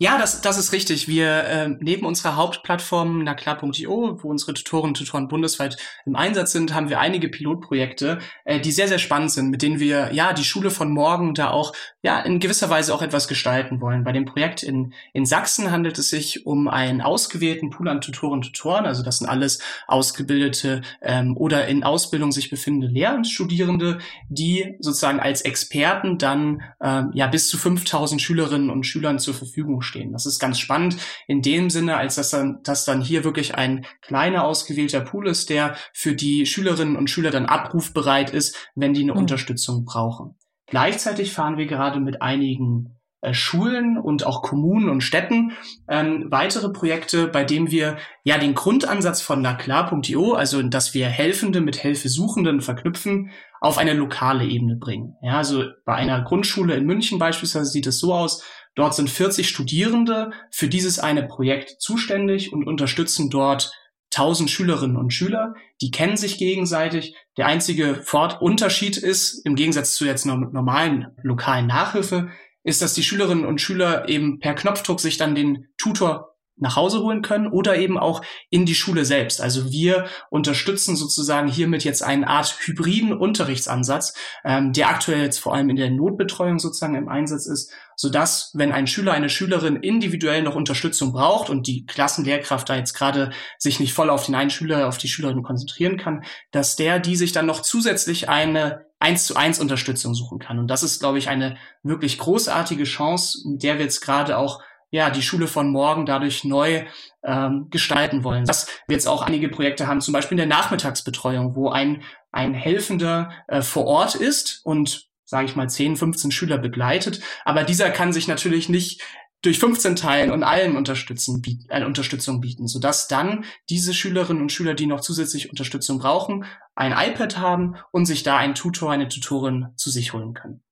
Ja, 0.00 0.16
das, 0.16 0.42
das 0.42 0.58
ist 0.58 0.72
richtig. 0.72 1.08
Wir 1.08 1.42
äh, 1.42 1.68
neben 1.80 2.06
unserer 2.06 2.36
Hauptplattform 2.36 3.24
naklar.io, 3.24 4.22
wo 4.22 4.28
unsere 4.28 4.54
Tutoren 4.54 4.90
und 4.90 4.96
Tutoren 4.96 5.26
bundesweit 5.26 5.76
im 6.06 6.14
Einsatz 6.14 6.52
sind, 6.52 6.72
haben 6.72 6.88
wir 6.88 7.00
einige 7.00 7.28
Pilotprojekte, 7.28 8.20
äh, 8.44 8.60
die 8.60 8.70
sehr, 8.70 8.86
sehr 8.86 9.00
spannend 9.00 9.32
sind, 9.32 9.50
mit 9.50 9.60
denen 9.60 9.80
wir 9.80 10.14
ja 10.14 10.32
die 10.34 10.44
Schule 10.44 10.70
von 10.70 10.92
morgen 10.92 11.34
da 11.34 11.50
auch 11.50 11.72
ja 12.00 12.20
in 12.20 12.38
gewisser 12.38 12.70
Weise 12.70 12.94
auch 12.94 13.02
etwas 13.02 13.26
gestalten 13.26 13.80
wollen. 13.80 14.04
Bei 14.04 14.12
dem 14.12 14.24
Projekt 14.24 14.62
in, 14.62 14.94
in 15.14 15.26
Sachsen 15.26 15.72
handelt 15.72 15.98
es 15.98 16.10
sich 16.10 16.46
um 16.46 16.68
einen 16.68 17.00
ausgewählten 17.00 17.70
Pool 17.70 17.88
an 17.88 18.00
Tutoren 18.00 18.34
und 18.34 18.42
Tutoren. 18.44 18.86
Also 18.86 19.02
das 19.02 19.18
sind 19.18 19.26
alles 19.26 19.60
ausgebildete 19.88 20.82
ähm, 21.02 21.36
oder 21.36 21.66
in 21.66 21.82
Ausbildung 21.82 22.30
sich 22.30 22.50
befindende 22.50 22.86
Lehramtsstudierende, 22.86 23.98
die 24.28 24.76
sozusagen 24.78 25.18
als 25.18 25.40
Experten 25.40 26.18
dann 26.18 26.62
ähm, 26.80 27.10
ja 27.14 27.26
bis 27.26 27.48
zu 27.48 27.58
5000 27.58 28.22
Schülerinnen 28.22 28.70
und 28.70 28.84
Schülern 28.84 29.18
zur 29.18 29.34
Verfügung 29.34 29.82
stehen. 29.88 30.12
Das 30.12 30.26
ist 30.26 30.38
ganz 30.38 30.60
spannend 30.60 30.96
in 31.26 31.42
dem 31.42 31.70
Sinne, 31.70 31.96
als 31.96 32.14
dass 32.14 32.30
dann, 32.30 32.60
dass 32.62 32.84
dann 32.84 33.00
hier 33.00 33.24
wirklich 33.24 33.56
ein 33.56 33.84
kleiner 34.00 34.44
ausgewählter 34.44 35.00
Pool 35.00 35.26
ist, 35.26 35.50
der 35.50 35.74
für 35.92 36.14
die 36.14 36.46
Schülerinnen 36.46 36.96
und 36.96 37.10
Schüler 37.10 37.32
dann 37.32 37.46
abrufbereit 37.46 38.30
ist, 38.30 38.70
wenn 38.76 38.94
die 38.94 39.02
eine 39.02 39.12
mhm. 39.12 39.18
Unterstützung 39.18 39.84
brauchen. 39.84 40.36
Gleichzeitig 40.66 41.32
fahren 41.32 41.56
wir 41.56 41.66
gerade 41.66 41.98
mit 41.98 42.22
einigen 42.22 42.98
äh, 43.20 43.34
Schulen 43.34 43.98
und 43.98 44.24
auch 44.24 44.42
Kommunen 44.42 44.88
und 44.88 45.00
Städten 45.00 45.52
ähm, 45.88 46.26
weitere 46.28 46.68
Projekte, 46.68 47.26
bei 47.26 47.42
denen 47.42 47.70
wir 47.70 47.96
ja 48.22 48.38
den 48.38 48.54
Grundansatz 48.54 49.22
von 49.22 49.42
naklar.io, 49.42 50.34
also 50.34 50.62
dass 50.62 50.94
wir 50.94 51.06
Helfende 51.06 51.60
mit 51.60 51.74
Hilfesuchenden 51.74 52.60
verknüpfen, 52.60 53.30
auf 53.60 53.76
eine 53.76 53.94
lokale 53.94 54.44
Ebene 54.44 54.76
bringen. 54.76 55.16
Ja, 55.20 55.38
also 55.38 55.64
bei 55.84 55.94
einer 55.94 56.22
Grundschule 56.22 56.76
in 56.76 56.86
München 56.86 57.18
beispielsweise 57.18 57.66
sieht 57.66 57.88
es 57.88 57.98
so 57.98 58.14
aus, 58.14 58.44
dort 58.78 58.94
sind 58.94 59.10
40 59.10 59.48
Studierende 59.48 60.30
für 60.50 60.68
dieses 60.68 60.98
eine 60.98 61.24
Projekt 61.24 61.80
zuständig 61.80 62.52
und 62.52 62.66
unterstützen 62.66 63.28
dort 63.28 63.72
1000 64.14 64.48
Schülerinnen 64.48 64.96
und 64.96 65.12
Schüler, 65.12 65.54
die 65.82 65.90
kennen 65.90 66.16
sich 66.16 66.38
gegenseitig. 66.38 67.14
Der 67.36 67.46
einzige 67.46 67.96
Fort 67.96 68.40
Unterschied 68.40 68.96
ist, 68.96 69.44
im 69.44 69.54
Gegensatz 69.54 69.94
zu 69.94 70.06
jetzt 70.06 70.24
normalen 70.24 71.08
lokalen 71.22 71.66
Nachhilfe, 71.66 72.30
ist, 72.62 72.80
dass 72.80 72.94
die 72.94 73.02
Schülerinnen 73.02 73.44
und 73.44 73.60
Schüler 73.60 74.08
eben 74.08 74.38
per 74.38 74.54
Knopfdruck 74.54 75.00
sich 75.00 75.16
dann 75.16 75.34
den 75.34 75.68
Tutor 75.76 76.37
nach 76.60 76.76
Hause 76.76 77.00
holen 77.00 77.22
können 77.22 77.46
oder 77.46 77.76
eben 77.76 77.98
auch 77.98 78.22
in 78.50 78.66
die 78.66 78.74
Schule 78.74 79.04
selbst. 79.04 79.40
Also 79.40 79.70
wir 79.70 80.06
unterstützen 80.30 80.96
sozusagen 80.96 81.48
hiermit 81.48 81.84
jetzt 81.84 82.02
eine 82.02 82.28
Art 82.28 82.58
hybriden 82.60 83.12
Unterrichtsansatz, 83.12 84.14
ähm, 84.44 84.72
der 84.72 84.88
aktuell 84.88 85.22
jetzt 85.22 85.38
vor 85.38 85.54
allem 85.54 85.70
in 85.70 85.76
der 85.76 85.90
Notbetreuung 85.90 86.58
sozusagen 86.58 86.94
im 86.94 87.08
Einsatz 87.08 87.46
ist, 87.46 87.72
sodass, 87.96 88.52
wenn 88.54 88.72
ein 88.72 88.86
Schüler, 88.86 89.12
eine 89.12 89.28
Schülerin 89.28 89.76
individuell 89.76 90.42
noch 90.42 90.54
Unterstützung 90.54 91.12
braucht 91.12 91.50
und 91.50 91.66
die 91.66 91.84
Klassenlehrkraft 91.84 92.68
da 92.68 92.76
jetzt 92.76 92.94
gerade 92.94 93.30
sich 93.58 93.80
nicht 93.80 93.92
voll 93.92 94.10
auf 94.10 94.26
den 94.26 94.36
einen 94.36 94.50
Schüler, 94.50 94.88
auf 94.88 94.98
die 94.98 95.08
Schülerin 95.08 95.42
konzentrieren 95.42 95.96
kann, 95.96 96.22
dass 96.52 96.76
der, 96.76 97.00
die 97.00 97.16
sich 97.16 97.32
dann 97.32 97.46
noch 97.46 97.62
zusätzlich 97.62 98.28
eine 98.28 98.86
eins 99.00 99.26
zu 99.26 99.36
eins 99.36 99.60
Unterstützung 99.60 100.14
suchen 100.14 100.38
kann. 100.38 100.58
Und 100.58 100.68
das 100.68 100.82
ist, 100.82 101.00
glaube 101.00 101.18
ich, 101.18 101.28
eine 101.28 101.56
wirklich 101.82 102.18
großartige 102.18 102.84
Chance, 102.84 103.48
mit 103.48 103.62
der 103.62 103.78
wir 103.78 103.84
jetzt 103.84 104.00
gerade 104.00 104.36
auch 104.38 104.60
ja, 104.90 105.10
die 105.10 105.22
Schule 105.22 105.46
von 105.46 105.70
morgen 105.70 106.06
dadurch 106.06 106.44
neu 106.44 106.84
ähm, 107.22 107.68
gestalten 107.70 108.24
wollen. 108.24 108.44
Dass 108.44 108.66
wir 108.86 108.94
jetzt 108.94 109.06
auch 109.06 109.22
einige 109.22 109.48
Projekte 109.48 109.86
haben, 109.86 110.00
zum 110.00 110.12
Beispiel 110.12 110.38
in 110.38 110.48
der 110.48 110.58
Nachmittagsbetreuung, 110.58 111.54
wo 111.54 111.68
ein, 111.68 112.02
ein 112.32 112.54
Helfender 112.54 113.30
äh, 113.48 113.62
vor 113.62 113.86
Ort 113.86 114.14
ist 114.14 114.60
und 114.64 115.08
sage 115.24 115.44
ich 115.44 115.56
mal, 115.56 115.68
10, 115.68 115.96
15 115.96 116.30
Schüler 116.30 116.56
begleitet. 116.56 117.20
Aber 117.44 117.64
dieser 117.64 117.90
kann 117.90 118.14
sich 118.14 118.28
natürlich 118.28 118.70
nicht 118.70 119.02
durch 119.42 119.58
15 119.58 119.94
teilen 119.94 120.30
und 120.30 120.42
allen 120.42 120.76
unterstützen, 120.76 121.42
biet, 121.42 121.66
äh, 121.68 121.84
Unterstützung 121.84 122.40
bieten, 122.40 122.66
sodass 122.66 123.08
dann 123.08 123.44
diese 123.68 123.94
Schülerinnen 123.94 124.42
und 124.42 124.52
Schüler, 124.52 124.74
die 124.74 124.86
noch 124.86 125.00
zusätzlich 125.00 125.50
Unterstützung 125.50 125.98
brauchen, 125.98 126.44
ein 126.74 126.92
iPad 126.92 127.38
haben 127.38 127.76
und 127.92 128.06
sich 128.06 128.22
da 128.22 128.36
einen 128.36 128.54
Tutor, 128.54 128.90
eine 128.90 129.08
Tutorin 129.08 129.68
zu 129.76 129.90
sich 129.90 130.12
holen 130.12 130.34
können. 130.34 130.62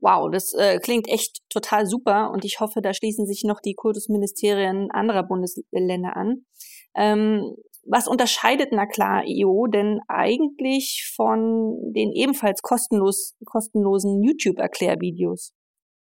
Wow, 0.00 0.30
das 0.30 0.52
äh, 0.52 0.78
klingt 0.78 1.08
echt 1.08 1.40
total 1.48 1.86
super 1.86 2.30
und 2.30 2.44
ich 2.44 2.60
hoffe, 2.60 2.82
da 2.82 2.92
schließen 2.92 3.26
sich 3.26 3.44
noch 3.44 3.60
die 3.60 3.74
Kultusministerien 3.74 4.90
anderer 4.90 5.22
Bundesländer 5.22 6.16
an. 6.16 6.44
Ähm, 6.94 7.56
was 7.88 8.08
unterscheidet 8.08 8.70
na 8.72 8.86
klar 8.86 9.24
IO 9.26 9.66
denn 9.68 10.00
eigentlich 10.08 11.10
von 11.14 11.92
den 11.94 12.12
ebenfalls 12.12 12.60
kostenlos, 12.62 13.36
kostenlosen 13.44 14.22
YouTube-Erklärvideos? 14.22 15.52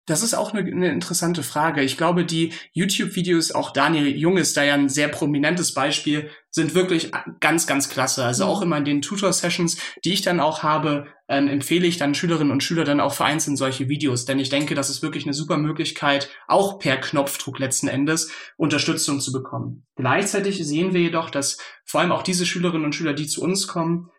Das 0.05 0.21
ist 0.21 0.33
auch 0.33 0.53
eine, 0.53 0.69
eine, 0.69 0.91
interessante 0.91 1.43
Frage. 1.43 1.81
Ich 1.81 1.95
glaube, 1.95 2.25
die 2.25 2.51
YouTube-Videos, 2.73 3.53
auch 3.53 3.71
Daniel 3.71 4.07
Jung 4.07 4.37
ist 4.37 4.57
da 4.57 4.63
ja 4.63 4.73
ein 4.73 4.89
sehr 4.89 5.07
prominentes 5.07 5.73
Beispiel, 5.73 6.29
sind 6.49 6.75
wirklich 6.75 7.11
ganz, 7.39 7.67
ganz 7.67 7.87
klasse. 7.87 8.25
Also 8.25 8.45
auch 8.45 8.59
mhm. 8.59 8.63
immer 8.63 8.77
in 8.77 8.85
den 8.85 9.01
Tutor-Sessions, 9.01 9.77
die 10.03 10.11
ich 10.11 10.21
dann 10.21 10.41
auch 10.41 10.61
habe, 10.61 11.07
ähm, 11.29 11.47
empfehle 11.47 11.87
ich 11.87 11.97
dann 11.97 12.15
Schülerinnen 12.15 12.51
und 12.51 12.63
Schüler 12.63 12.83
dann 12.83 12.99
auch 12.99 13.13
vereinzelt 13.13 13.57
solche 13.57 13.87
Videos. 13.87 14.25
Denn 14.25 14.39
ich 14.39 14.49
denke, 14.49 14.75
das 14.75 14.89
ist 14.89 15.01
wirklich 15.01 15.23
eine 15.25 15.33
super 15.33 15.57
Möglichkeit, 15.57 16.29
auch 16.47 16.79
per 16.79 16.97
Knopfdruck 16.97 17.59
letzten 17.59 17.87
Endes 17.87 18.29
Unterstützung 18.57 19.21
zu 19.21 19.31
bekommen. 19.31 19.85
Gleichzeitig 19.95 20.65
sehen 20.65 20.93
wir 20.93 21.01
jedoch, 21.01 21.29
dass 21.29 21.57
vor 21.85 22.01
allem 22.01 22.11
auch 22.11 22.23
diese 22.23 22.45
Schülerinnen 22.45 22.85
und 22.85 22.93
Schüler, 22.93 23.13
die 23.13 23.27
zu 23.27 23.41
uns 23.41 23.67
kommen, 23.67 24.09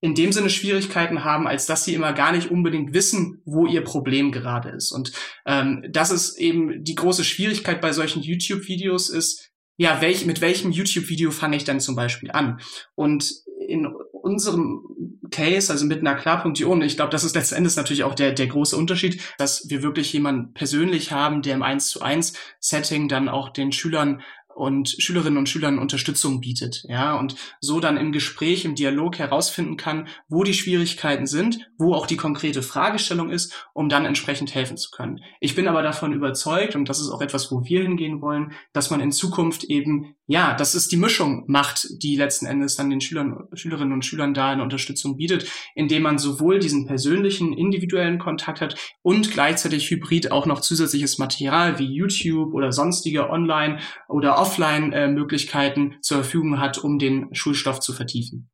in 0.00 0.14
dem 0.14 0.32
Sinne 0.32 0.50
Schwierigkeiten 0.50 1.24
haben, 1.24 1.46
als 1.46 1.66
dass 1.66 1.84
sie 1.84 1.94
immer 1.94 2.12
gar 2.12 2.32
nicht 2.32 2.50
unbedingt 2.50 2.94
wissen, 2.94 3.42
wo 3.44 3.66
ihr 3.66 3.82
Problem 3.82 4.32
gerade 4.32 4.70
ist. 4.70 4.92
Und 4.92 5.12
ähm, 5.46 5.84
das 5.90 6.10
ist 6.10 6.38
eben 6.38 6.82
die 6.82 6.94
große 6.94 7.24
Schwierigkeit 7.24 7.80
bei 7.80 7.92
solchen 7.92 8.22
YouTube-Videos 8.22 9.10
ist, 9.10 9.50
ja, 9.76 10.00
welch, 10.02 10.26
mit 10.26 10.40
welchem 10.42 10.72
YouTube-Video 10.72 11.30
fange 11.30 11.56
ich 11.56 11.64
dann 11.64 11.80
zum 11.80 11.96
Beispiel 11.96 12.30
an? 12.30 12.60
Und 12.94 13.32
in 13.66 13.86
unserem 13.86 14.82
Case, 15.30 15.72
also 15.72 15.86
mit 15.86 16.00
einer 16.00 16.16
Klar.io, 16.16 16.70
und 16.70 16.82
ich 16.82 16.96
glaube, 16.96 17.12
das 17.12 17.24
ist 17.24 17.34
letzten 17.34 17.54
Endes 17.54 17.76
natürlich 17.76 18.04
auch 18.04 18.14
der, 18.14 18.32
der 18.32 18.46
große 18.46 18.76
Unterschied, 18.76 19.22
dass 19.38 19.70
wir 19.70 19.82
wirklich 19.82 20.12
jemanden 20.12 20.52
persönlich 20.52 21.12
haben, 21.12 21.40
der 21.40 21.54
im 21.54 21.62
1 21.62 21.88
zu 21.88 22.02
1 22.02 22.34
Setting 22.58 23.08
dann 23.08 23.28
auch 23.28 23.50
den 23.50 23.72
Schülern 23.72 24.22
und 24.54 24.94
Schülerinnen 24.98 25.38
und 25.38 25.48
Schülern 25.48 25.78
Unterstützung 25.78 26.40
bietet, 26.40 26.84
ja, 26.88 27.14
und 27.14 27.34
so 27.60 27.80
dann 27.80 27.96
im 27.96 28.12
Gespräch, 28.12 28.64
im 28.64 28.74
Dialog 28.74 29.18
herausfinden 29.18 29.76
kann, 29.76 30.08
wo 30.28 30.44
die 30.44 30.54
Schwierigkeiten 30.54 31.26
sind, 31.26 31.70
wo 31.78 31.94
auch 31.94 32.06
die 32.06 32.16
konkrete 32.16 32.62
Fragestellung 32.62 33.30
ist, 33.30 33.68
um 33.72 33.88
dann 33.88 34.04
entsprechend 34.04 34.54
helfen 34.54 34.76
zu 34.76 34.90
können. 34.90 35.20
Ich 35.40 35.54
bin 35.54 35.68
aber 35.68 35.82
davon 35.82 36.12
überzeugt, 36.12 36.76
und 36.76 36.88
das 36.88 37.00
ist 37.00 37.10
auch 37.10 37.22
etwas, 37.22 37.50
wo 37.50 37.64
wir 37.64 37.82
hingehen 37.82 38.20
wollen, 38.20 38.52
dass 38.72 38.90
man 38.90 39.00
in 39.00 39.12
Zukunft 39.12 39.64
eben, 39.64 40.14
ja, 40.26 40.54
dass 40.54 40.74
es 40.74 40.88
die 40.88 40.96
Mischung 40.96 41.44
macht, 41.46 41.86
die 42.02 42.16
letzten 42.16 42.46
Endes 42.46 42.76
dann 42.76 42.90
den 42.90 43.00
Schülern, 43.00 43.48
Schülerinnen 43.54 43.92
und 43.92 44.04
Schülern 44.04 44.34
da 44.34 44.50
eine 44.50 44.62
Unterstützung 44.62 45.16
bietet, 45.16 45.50
indem 45.74 46.02
man 46.02 46.18
sowohl 46.18 46.58
diesen 46.58 46.86
persönlichen, 46.86 47.52
individuellen 47.52 48.18
Kontakt 48.18 48.60
hat 48.60 48.76
und 49.02 49.30
gleichzeitig 49.30 49.90
hybrid 49.90 50.32
auch 50.32 50.46
noch 50.46 50.60
zusätzliches 50.60 51.18
Material 51.18 51.78
wie 51.78 51.86
YouTube 51.86 52.54
oder 52.54 52.72
sonstige 52.72 53.30
Online 53.30 53.78
oder 54.08 54.39
Offline-Möglichkeiten 54.40 55.96
zur 56.02 56.18
Verfügung 56.18 56.60
hat, 56.60 56.78
um 56.78 56.98
den 56.98 57.34
Schulstoff 57.34 57.80
zu 57.80 57.92
vertiefen. 57.92 58.50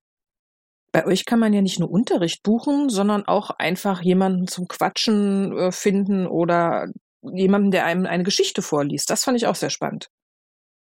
Bei 0.92 1.06
euch 1.06 1.24
kann 1.26 1.38
man 1.38 1.52
ja 1.52 1.62
nicht 1.62 1.78
nur 1.78 1.90
Unterricht 1.90 2.42
buchen, 2.42 2.88
sondern 2.88 3.26
auch 3.26 3.50
einfach 3.50 4.02
jemanden 4.02 4.46
zum 4.46 4.66
Quatschen 4.66 5.56
äh, 5.56 5.72
finden 5.72 6.26
oder 6.26 6.88
jemanden, 7.22 7.70
der 7.70 7.84
einem 7.84 8.06
eine 8.06 8.22
Geschichte 8.22 8.62
vorliest. 8.62 9.10
Das 9.10 9.24
fand 9.24 9.36
ich 9.36 9.46
auch 9.46 9.56
sehr 9.56 9.70
spannend. 9.70 10.08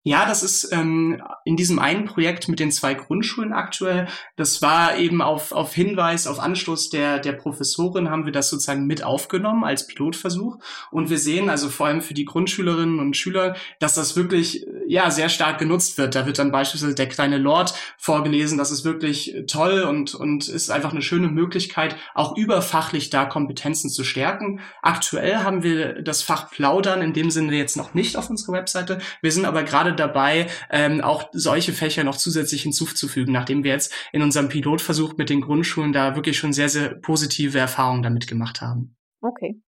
Ja, 0.07 0.25
das 0.25 0.41
ist 0.41 0.71
ähm, 0.71 1.21
in 1.43 1.57
diesem 1.57 1.79
einen 1.79 2.05
Projekt 2.05 2.47
mit 2.47 2.61
den 2.61 2.71
zwei 2.71 2.93
Grundschulen 2.93 3.51
aktuell. 3.51 4.07
Das 4.37 4.61
war 4.61 4.95
eben 4.95 5.21
auf, 5.21 5.51
auf 5.51 5.73
Hinweis, 5.73 6.27
auf 6.27 6.39
Anstoß 6.39 6.89
der, 6.91 7.19
der 7.19 7.33
Professorin 7.33 8.09
haben 8.09 8.23
wir 8.23 8.31
das 8.31 8.49
sozusagen 8.49 8.87
mit 8.87 9.03
aufgenommen 9.03 9.65
als 9.65 9.85
Pilotversuch. 9.85 10.59
Und 10.91 11.09
wir 11.09 11.17
sehen 11.17 11.49
also 11.49 11.67
vor 11.67 11.87
allem 11.87 11.99
für 11.99 12.13
die 12.13 12.23
Grundschülerinnen 12.23 13.01
und 13.01 13.17
Schüler, 13.17 13.57
dass 13.79 13.95
das 13.95 14.15
wirklich 14.15 14.65
ja 14.87 15.11
sehr 15.11 15.27
stark 15.27 15.59
genutzt 15.59 15.97
wird. 15.97 16.15
Da 16.15 16.25
wird 16.25 16.39
dann 16.39 16.53
beispielsweise 16.53 16.95
der 16.95 17.09
kleine 17.09 17.37
Lord 17.37 17.73
vorgelesen. 17.97 18.57
Das 18.57 18.71
ist 18.71 18.85
wirklich 18.85 19.35
toll 19.47 19.81
und, 19.81 20.15
und 20.15 20.47
ist 20.47 20.69
einfach 20.71 20.91
eine 20.91 21.01
schöne 21.01 21.27
Möglichkeit, 21.27 21.97
auch 22.13 22.37
überfachlich 22.37 23.09
da 23.09 23.25
Kompetenzen 23.25 23.89
zu 23.89 24.05
stärken. 24.05 24.61
Aktuell 24.81 25.39
haben 25.39 25.63
wir 25.63 26.01
das 26.01 26.21
Fach 26.21 26.49
Plaudern 26.49 27.01
in 27.01 27.11
dem 27.11 27.29
Sinne 27.29 27.57
jetzt 27.57 27.75
noch 27.75 27.93
nicht 27.93 28.15
auf 28.15 28.29
unserer 28.29 28.53
Webseite. 28.53 28.99
Wir 29.21 29.33
sind 29.33 29.43
aber 29.43 29.63
gerade 29.63 29.96
dabei, 29.97 30.47
ähm, 30.69 31.01
auch 31.01 31.29
solche 31.33 31.73
Fächer 31.73 32.03
noch 32.03 32.15
zusätzlich 32.15 32.63
hinzuzufügen, 32.63 33.33
nachdem 33.33 33.63
wir 33.63 33.71
jetzt 33.71 33.93
in 34.13 34.21
unserem 34.21 34.49
Pilotversuch 34.49 35.17
mit 35.17 35.29
den 35.29 35.41
Grundschulen 35.41 35.93
da 35.93 36.15
wirklich 36.15 36.37
schon 36.37 36.53
sehr, 36.53 36.69
sehr 36.69 36.95
positive 36.95 37.59
Erfahrungen 37.59 38.03
damit 38.03 38.27
gemacht 38.27 38.61
haben. 38.61 38.95
Okay. 39.21 39.59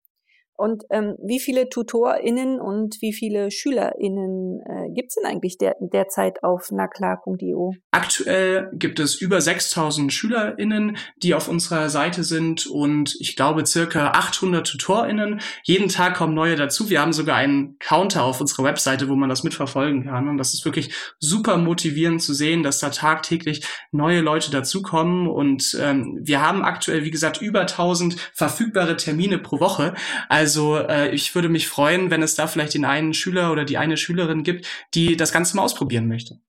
Und 0.59 0.83
ähm, 0.89 1.15
wie 1.23 1.39
viele 1.39 1.69
TutorInnen 1.69 2.59
und 2.59 2.97
wie 2.99 3.13
viele 3.13 3.49
SchülerInnen 3.49 4.59
äh, 4.65 4.93
gibt 4.93 5.07
es 5.07 5.15
denn 5.15 5.25
eigentlich 5.25 5.57
der, 5.57 5.77
derzeit 5.79 6.43
auf 6.43 6.69
naklar.io? 6.69 7.75
Aktuell 7.91 8.69
gibt 8.73 8.99
es 8.99 9.15
über 9.15 9.39
6000 9.39 10.11
SchülerInnen, 10.11 10.97
die 11.23 11.33
auf 11.33 11.47
unserer 11.47 11.87
Seite 11.87 12.25
sind 12.25 12.67
und 12.67 13.15
ich 13.21 13.37
glaube 13.37 13.65
circa 13.65 14.09
800 14.09 14.67
TutorInnen. 14.67 15.39
Jeden 15.63 15.87
Tag 15.87 16.15
kommen 16.17 16.33
neue 16.33 16.57
dazu. 16.57 16.89
Wir 16.89 16.99
haben 16.99 17.13
sogar 17.13 17.37
einen 17.37 17.77
Counter 17.79 18.25
auf 18.25 18.41
unserer 18.41 18.65
Webseite, 18.65 19.07
wo 19.07 19.15
man 19.15 19.29
das 19.29 19.45
mitverfolgen 19.45 20.07
kann. 20.07 20.27
Und 20.27 20.37
das 20.37 20.53
ist 20.53 20.65
wirklich 20.65 20.93
super 21.19 21.55
motivierend 21.55 22.21
zu 22.21 22.33
sehen, 22.33 22.63
dass 22.63 22.79
da 22.79 22.89
tagtäglich 22.89 23.65
neue 23.93 24.19
Leute 24.19 24.51
dazukommen. 24.51 25.29
Und 25.29 25.77
ähm, 25.79 26.19
wir 26.21 26.41
haben 26.41 26.65
aktuell, 26.65 27.05
wie 27.05 27.11
gesagt, 27.11 27.41
über 27.41 27.61
1000 27.61 28.17
verfügbare 28.33 28.97
Termine 28.97 29.37
pro 29.37 29.61
Woche. 29.61 29.93
Also 30.27 30.48
also 30.49 30.77
äh, 30.77 31.11
ich 31.11 31.35
würde 31.35 31.47
mich 31.47 31.67
freuen, 31.67 32.09
wenn 32.09 32.23
es 32.23 32.33
da 32.33 32.47
vielleicht 32.47 32.73
den 32.73 32.83
einen 32.83 33.13
Schüler 33.13 33.51
oder 33.51 33.65
die 33.65 33.77
eine 33.77 33.97
Schülerin 33.97 34.41
gibt, 34.41 34.65
die 34.95 35.15
das 35.15 35.31
Ganze 35.31 35.55
mal 35.55 35.61
ausprobieren 35.61 36.07
möchte. 36.07 36.39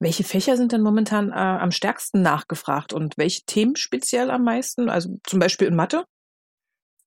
Welche 0.00 0.22
Fächer 0.22 0.58
sind 0.58 0.72
denn 0.72 0.82
momentan 0.82 1.30
äh, 1.30 1.34
am 1.34 1.70
stärksten 1.70 2.20
nachgefragt 2.20 2.92
und 2.92 3.16
welche 3.16 3.42
Themen 3.46 3.74
speziell 3.76 4.30
am 4.30 4.44
meisten? 4.44 4.90
Also 4.90 5.18
zum 5.24 5.38
Beispiel 5.38 5.66
in 5.68 5.76
Mathe? 5.76 6.04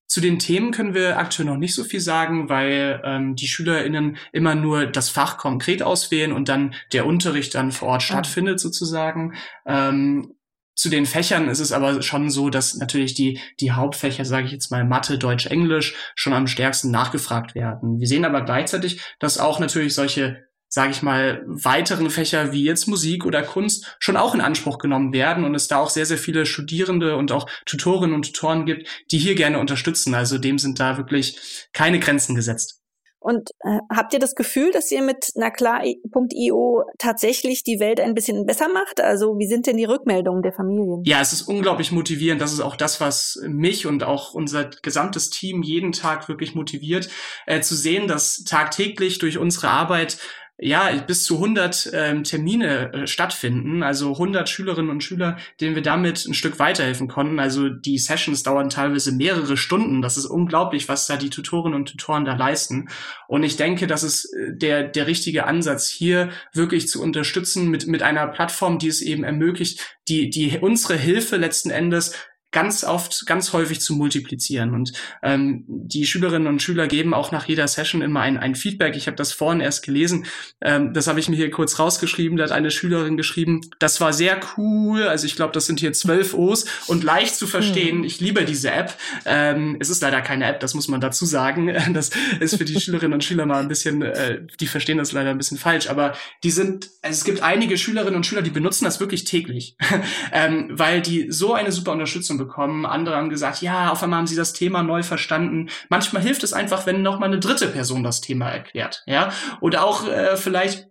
Zu 0.08 0.20
den 0.20 0.40
Themen 0.40 0.72
können 0.72 0.96
wir 0.96 1.20
aktuell 1.20 1.48
noch 1.48 1.58
nicht 1.58 1.76
so 1.76 1.84
viel 1.84 2.00
sagen, 2.00 2.50
weil 2.50 3.00
ähm, 3.06 3.36
die 3.36 3.48
SchülerInnen 3.48 4.18
immer 4.32 4.56
nur 4.56 4.88
das 4.88 5.10
Fach 5.10 5.38
konkret 5.38 5.84
auswählen 5.84 6.32
und 6.32 6.50
dann 6.50 6.74
der 6.92 7.06
Unterricht 7.06 7.54
dann 7.54 7.72
vor 7.72 7.90
Ort 7.90 8.02
ah. 8.02 8.06
stattfindet 8.06 8.60
sozusagen. 8.60 9.36
Ähm, 9.68 10.34
zu 10.80 10.88
den 10.88 11.06
Fächern 11.06 11.50
ist 11.50 11.60
es 11.60 11.74
aber 11.74 12.02
schon 12.02 12.30
so, 12.30 12.50
dass 12.50 12.76
natürlich 12.76 13.14
die, 13.14 13.38
die 13.60 13.72
Hauptfächer, 13.72 14.24
sage 14.24 14.46
ich 14.46 14.54
jetzt 14.54 14.72
mal 14.72 14.86
Mathe, 14.86 15.18
Deutsch, 15.18 15.46
Englisch, 15.46 15.94
schon 16.16 16.32
am 16.32 16.48
stärksten 16.48 16.90
nachgefragt 16.90 17.54
werden. 17.54 18.00
Wir 18.00 18.08
sehen 18.08 18.24
aber 18.24 18.46
gleichzeitig, 18.46 19.02
dass 19.20 19.40
auch 19.40 19.60
natürlich 19.60 19.94
solche 19.94 20.48
sage 20.72 20.92
ich 20.92 21.02
mal, 21.02 21.44
weiteren 21.48 22.12
Fächer 22.12 22.54
wie 22.54 22.64
jetzt 22.64 22.88
Musik 22.88 23.26
oder 23.26 23.42
Kunst 23.42 23.98
schon 23.98 24.16
auch 24.16 24.36
in 24.36 24.42
Anspruch 24.42 24.78
genommen 24.78 25.14
werden 25.14 25.44
und 25.44 25.56
es 25.56 25.68
da 25.68 25.80
auch 25.80 25.90
sehr, 25.90 26.06
sehr 26.06 26.20
viele 26.20 26.46
Studierende 26.46 27.18
und 27.18 27.32
auch 27.32 27.50
Tutorinnen 27.66 28.16
und 28.16 28.28
Tutoren 28.28 28.68
gibt, 28.68 28.88
die 29.12 29.18
hier 29.18 29.34
gerne 29.34 29.58
unterstützen. 29.58 30.14
Also 30.14 30.38
dem 30.38 30.60
sind 30.60 30.80
da 30.80 30.98
wirklich 30.98 31.68
keine 31.74 32.00
Grenzen 32.00 32.36
gesetzt. 32.36 32.79
Und 33.20 33.52
äh, 33.60 33.80
habt 33.94 34.14
ihr 34.14 34.20
das 34.20 34.34
Gefühl, 34.36 34.72
dass 34.72 34.92
ihr 34.92 35.02
mit 35.02 35.32
naklar.io 35.36 36.84
tatsächlich 36.98 37.64
die 37.64 37.80
Welt 37.80 38.00
ein 38.00 38.14
bisschen 38.14 38.46
besser 38.46 38.70
macht? 38.70 39.02
Also 39.02 39.38
wie 39.38 39.48
sind 39.48 39.68
denn 39.68 39.78
die 39.78 39.86
Rückmeldungen 39.86 40.42
der 40.42 40.54
Familien? 40.54 41.04
Ja, 41.04 41.20
es 41.20 41.34
ist 41.34 41.44
unglaublich 41.44 41.92
motivierend. 41.92 42.42
Das 42.42 42.54
ist 42.54 42.62
auch 42.62 42.78
das, 42.78 43.02
was 43.02 43.40
mich 43.46 43.86
und 43.86 44.04
auch 44.04 44.34
unser 44.34 44.70
gesamtes 44.82 45.30
Team 45.30 45.64
jeden 45.64 45.92
Tag 45.92 46.30
wirklich 46.30 46.56
motiviert, 46.56 47.10
äh, 47.46 47.60
zu 47.62 47.76
sehen, 47.76 48.08
dass 48.08 48.44
tagtäglich 48.44 49.20
durch 49.20 49.38
unsere 49.38 49.70
Arbeit 49.70 50.18
ja, 50.62 50.92
bis 51.08 51.24
zu 51.24 51.36
100 51.36 51.92
ähm, 51.94 52.24
Termine 52.24 52.94
äh, 52.94 53.08
stattfinden, 53.08 53.82
also 53.82 54.12
100 54.12 54.50
Schülerinnen 54.50 54.92
und 54.92 55.04
Schüler, 55.04 55.38
denen 55.62 55.76
wir 55.76 55.82
damit 55.82 56.26
ein 56.26 56.34
Stück 56.34 56.60
weiterhelfen 56.60 57.08
konnten. 57.08 57.40
Also 57.40 57.70
die 57.70 57.98
Sessions 57.98 58.44
dauern 58.44 58.70
teilweise 58.70 59.14
mehrere 59.14 59.56
Stunden. 59.56 60.02
Das 60.02 60.18
ist 60.18 60.26
unglaublich, 60.26 60.90
was 60.90 61.08
da 61.08 61.16
die 61.16 61.30
Tutorinnen 61.30 61.80
und 61.80 61.90
Tutoren 61.90 62.26
da 62.26 62.36
leisten. 62.36 62.90
Und 63.28 63.44
ich 63.44 63.56
denke, 63.56 63.88
das 63.88 64.04
ist 64.04 64.34
äh, 64.34 64.54
der, 64.54 64.84
der 64.84 65.08
richtige 65.08 65.46
Ansatz, 65.46 65.90
hier 65.90 66.30
wirklich 66.54 66.90
zu 66.90 67.02
unterstützen 67.02 67.70
mit, 67.70 67.88
mit 67.88 68.04
einer 68.04 68.28
Plattform, 68.28 68.80
die 68.80 68.90
es 68.90 69.02
eben 69.02 69.24
ermöglicht, 69.24 69.98
die, 70.10 70.30
die 70.30 70.58
unsere 70.60 70.98
Hilfe 70.98 71.38
letzten 71.38 71.70
Endes 71.70 72.16
ganz 72.52 72.84
oft, 72.84 73.26
ganz 73.28 73.54
häufig 73.54 73.80
zu 73.80 73.94
multiplizieren. 73.94 74.74
Und 74.74 74.94
ähm, 75.22 75.66
die 75.68 76.08
Schülerinnen 76.08 76.48
und 76.48 76.62
Schüler 76.62 76.88
geben 76.88 77.14
auch 77.14 77.32
nach 77.32 77.48
jeder 77.48 77.68
Session 77.68 78.02
immer 78.02 78.22
ein, 78.22 78.38
ein 78.38 78.56
Feedback. 78.56 78.96
Ich 78.96 79.06
habe 79.08 79.18
das 79.18 79.34
vorhin 79.34 79.62
erst 79.62 79.86
gelesen. 79.86 80.26
Ähm, 80.62 80.94
das 80.94 81.08
habe 81.08 81.20
ich 81.20 81.30
mir 81.30 81.36
hier 81.36 81.52
kurz 81.52 81.78
rausgeschrieben. 81.78 82.38
Da 82.38 82.46
hat 82.46 82.52
eine 82.52 82.72
Schülerin 82.72 83.18
geschrieben, 83.18 83.62
das 83.78 84.02
war 84.02 84.14
sehr 84.14 84.40
cool. 84.58 85.04
Also 85.04 85.28
ich 85.28 85.36
glaube, 85.36 85.54
das 85.54 85.68
sind 85.68 85.80
hier 85.80 85.94
zwölf 85.94 86.34
O's 86.34 86.66
und 86.88 87.04
leicht 87.04 87.36
zu 87.36 87.46
verstehen. 87.46 87.98
Hm. 87.98 88.04
Ich 88.04 88.20
liebe 88.20 88.44
diese 88.46 88.72
App. 88.72 88.96
Ähm, 89.26 89.78
es 89.80 89.90
ist 89.90 90.02
leider 90.02 90.22
keine 90.22 90.46
App, 90.46 90.60
das 90.60 90.74
muss 90.74 90.88
man 90.88 91.02
dazu 91.02 91.26
sagen. 91.26 91.70
Das 92.00 92.12
ist 92.40 92.56
für 92.56 92.66
die 92.66 92.80
Schülerinnen 92.80 93.14
und 93.14 93.24
Schüler 93.24 93.46
mal 93.46 93.60
ein 93.60 93.68
bisschen, 93.68 94.02
äh, 94.04 94.42
die 94.60 94.68
verstehen 94.68 95.00
das 95.00 95.12
leider 95.12 95.32
ein 95.32 95.38
bisschen 95.38 95.58
falsch. 95.58 95.90
Aber 95.90 96.14
die 96.44 96.52
sind, 96.52 96.90
also 97.02 97.18
es 97.18 97.24
gibt 97.24 97.42
einige 97.42 97.78
Schülerinnen 97.78 98.16
und 98.16 98.26
Schüler, 98.26 98.42
die 98.42 98.52
benutzen 98.52 98.86
das 98.86 99.00
wirklich 99.00 99.24
täglich, 99.24 99.76
ähm, 100.32 100.68
weil 100.72 101.02
die 101.02 101.32
so 101.32 101.54
eine 101.54 101.72
super 101.72 101.92
Unterstützung 101.92 102.39
bekommen. 102.40 102.88
Andere 102.88 103.16
haben 103.16 103.30
gesagt, 103.30 103.62
ja, 103.62 103.92
auf 103.92 104.02
einmal 104.02 104.20
haben 104.20 104.28
sie 104.28 104.36
das 104.36 104.54
Thema 104.54 104.82
neu 104.82 105.04
verstanden. 105.04 105.70
Manchmal 105.90 106.24
hilft 106.24 106.44
es 106.44 106.54
einfach, 106.54 106.88
wenn 106.88 107.04
noch 107.04 107.20
mal 107.20 107.28
eine 107.28 107.40
dritte 107.40 107.68
Person 107.68 108.04
das 108.04 108.22
Thema 108.22 108.50
erklärt, 108.50 109.04
ja. 109.06 109.30
Oder 109.62 109.84
auch 109.84 110.08
äh, 110.08 110.36
vielleicht 110.36 110.89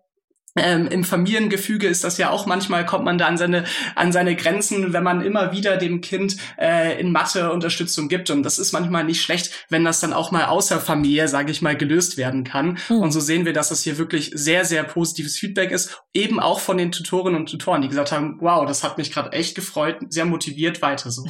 ähm, 0.63 0.87
Im 0.89 1.05
Familiengefüge 1.05 1.87
ist 1.87 2.05
das 2.05 2.19
ja 2.19 2.31
auch 2.31 2.47
manchmal, 2.47 2.85
kommt 2.87 3.05
man 3.05 3.19
da 3.19 3.27
an 3.27 3.39
seine, 3.39 3.65
an 3.95 4.13
seine 4.13 4.37
Grenzen, 4.37 4.93
wenn 4.93 5.03
man 5.03 5.21
immer 5.21 5.53
wieder 5.53 5.77
dem 5.77 6.01
Kind 6.01 6.37
äh, 6.59 7.01
in 7.01 7.13
Mathe 7.13 7.53
Unterstützung 7.53 8.09
gibt. 8.09 8.31
Und 8.31 8.43
das 8.43 8.59
ist 8.59 8.73
manchmal 8.73 9.05
nicht 9.05 9.23
schlecht, 9.23 9.67
wenn 9.69 9.85
das 9.85 10.01
dann 10.01 10.13
auch 10.13 10.31
mal 10.31 10.47
außer 10.47 10.81
Familie, 10.81 11.29
sage 11.29 11.51
ich 11.51 11.63
mal, 11.63 11.77
gelöst 11.77 12.17
werden 12.17 12.45
kann. 12.45 12.79
Mhm. 12.89 12.97
Und 12.99 13.13
so 13.13 13.21
sehen 13.21 13.45
wir, 13.45 13.53
dass 13.53 13.69
das 13.69 13.83
hier 13.83 13.99
wirklich 13.99 14.31
sehr, 14.35 14.65
sehr 14.65 14.85
positives 14.85 15.39
Feedback 15.39 15.71
ist. 15.71 16.03
Eben 16.13 16.41
auch 16.41 16.61
von 16.61 16.79
den 16.79 16.93
Tutorinnen 16.93 17.41
und 17.41 17.51
Tutoren, 17.51 17.83
die 17.83 17.89
gesagt 17.89 18.13
haben, 18.13 18.39
wow, 18.41 18.67
das 18.67 18.85
hat 18.85 18.99
mich 18.99 19.13
gerade 19.13 19.33
echt 19.33 19.55
gefreut, 19.55 19.99
sehr 20.09 20.25
motiviert, 20.25 20.83
weiter 20.83 21.11
so. 21.11 21.25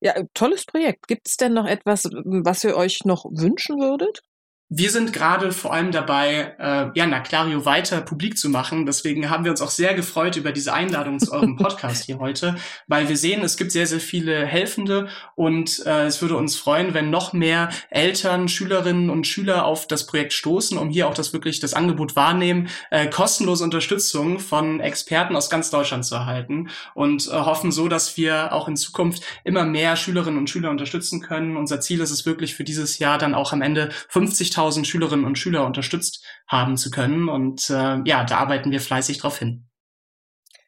Ja, 0.00 0.14
tolles 0.32 0.64
Projekt. 0.64 1.08
Gibt 1.08 1.26
es 1.28 1.36
denn 1.36 1.54
noch 1.54 1.66
etwas, 1.66 2.04
was 2.04 2.62
ihr 2.62 2.76
euch 2.76 3.04
noch 3.04 3.24
wünschen 3.24 3.80
würdet? 3.80 4.22
Wir 4.70 4.90
sind 4.90 5.14
gerade 5.14 5.50
vor 5.52 5.72
allem 5.72 5.92
dabei, 5.92 6.54
äh, 6.58 6.90
ja, 6.94 7.06
Naclario 7.06 7.64
weiter 7.64 8.02
publik 8.02 8.36
zu 8.36 8.50
machen. 8.50 8.84
Deswegen 8.84 9.30
haben 9.30 9.44
wir 9.44 9.50
uns 9.50 9.62
auch 9.62 9.70
sehr 9.70 9.94
gefreut 9.94 10.36
über 10.36 10.52
diese 10.52 10.74
Einladung 10.74 11.18
zu 11.20 11.32
eurem 11.32 11.56
Podcast 11.56 12.04
hier 12.04 12.18
heute, 12.18 12.54
weil 12.86 13.08
wir 13.08 13.16
sehen, 13.16 13.42
es 13.42 13.56
gibt 13.56 13.72
sehr, 13.72 13.86
sehr 13.86 13.98
viele 13.98 14.44
Helfende 14.44 15.08
und 15.36 15.82
äh, 15.86 16.04
es 16.04 16.20
würde 16.20 16.36
uns 16.36 16.58
freuen, 16.58 16.92
wenn 16.92 17.08
noch 17.08 17.32
mehr 17.32 17.70
Eltern, 17.88 18.46
Schülerinnen 18.46 19.08
und 19.08 19.26
Schüler 19.26 19.64
auf 19.64 19.86
das 19.86 20.04
Projekt 20.04 20.34
stoßen, 20.34 20.76
um 20.76 20.90
hier 20.90 21.08
auch 21.08 21.14
das 21.14 21.32
wirklich 21.32 21.60
das 21.60 21.72
Angebot 21.72 22.14
wahrnehmen, 22.14 22.68
äh, 22.90 23.06
kostenlose 23.06 23.64
Unterstützung 23.64 24.38
von 24.38 24.80
Experten 24.80 25.34
aus 25.34 25.48
ganz 25.48 25.70
Deutschland 25.70 26.04
zu 26.04 26.14
erhalten 26.14 26.68
und 26.92 27.26
äh, 27.26 27.30
hoffen 27.30 27.72
so, 27.72 27.88
dass 27.88 28.18
wir 28.18 28.52
auch 28.52 28.68
in 28.68 28.76
Zukunft 28.76 29.22
immer 29.44 29.64
mehr 29.64 29.96
Schülerinnen 29.96 30.38
und 30.38 30.50
Schüler 30.50 30.68
unterstützen 30.68 31.22
können. 31.22 31.56
Unser 31.56 31.80
Ziel 31.80 32.02
ist 32.02 32.10
es 32.10 32.26
wirklich 32.26 32.54
für 32.54 32.64
dieses 32.64 32.98
Jahr 32.98 33.16
dann 33.16 33.34
auch 33.34 33.54
am 33.54 33.62
Ende 33.62 33.88
50 34.10 34.57
5000 34.58 34.86
Schülerinnen 34.88 35.24
und 35.24 35.38
Schüler 35.38 35.64
unterstützt 35.64 36.24
haben 36.48 36.76
zu 36.76 36.90
können. 36.90 37.28
Und 37.28 37.70
äh, 37.70 38.00
ja, 38.04 38.24
da 38.24 38.38
arbeiten 38.38 38.72
wir 38.72 38.80
fleißig 38.80 39.18
drauf 39.18 39.38
hin. 39.38 39.66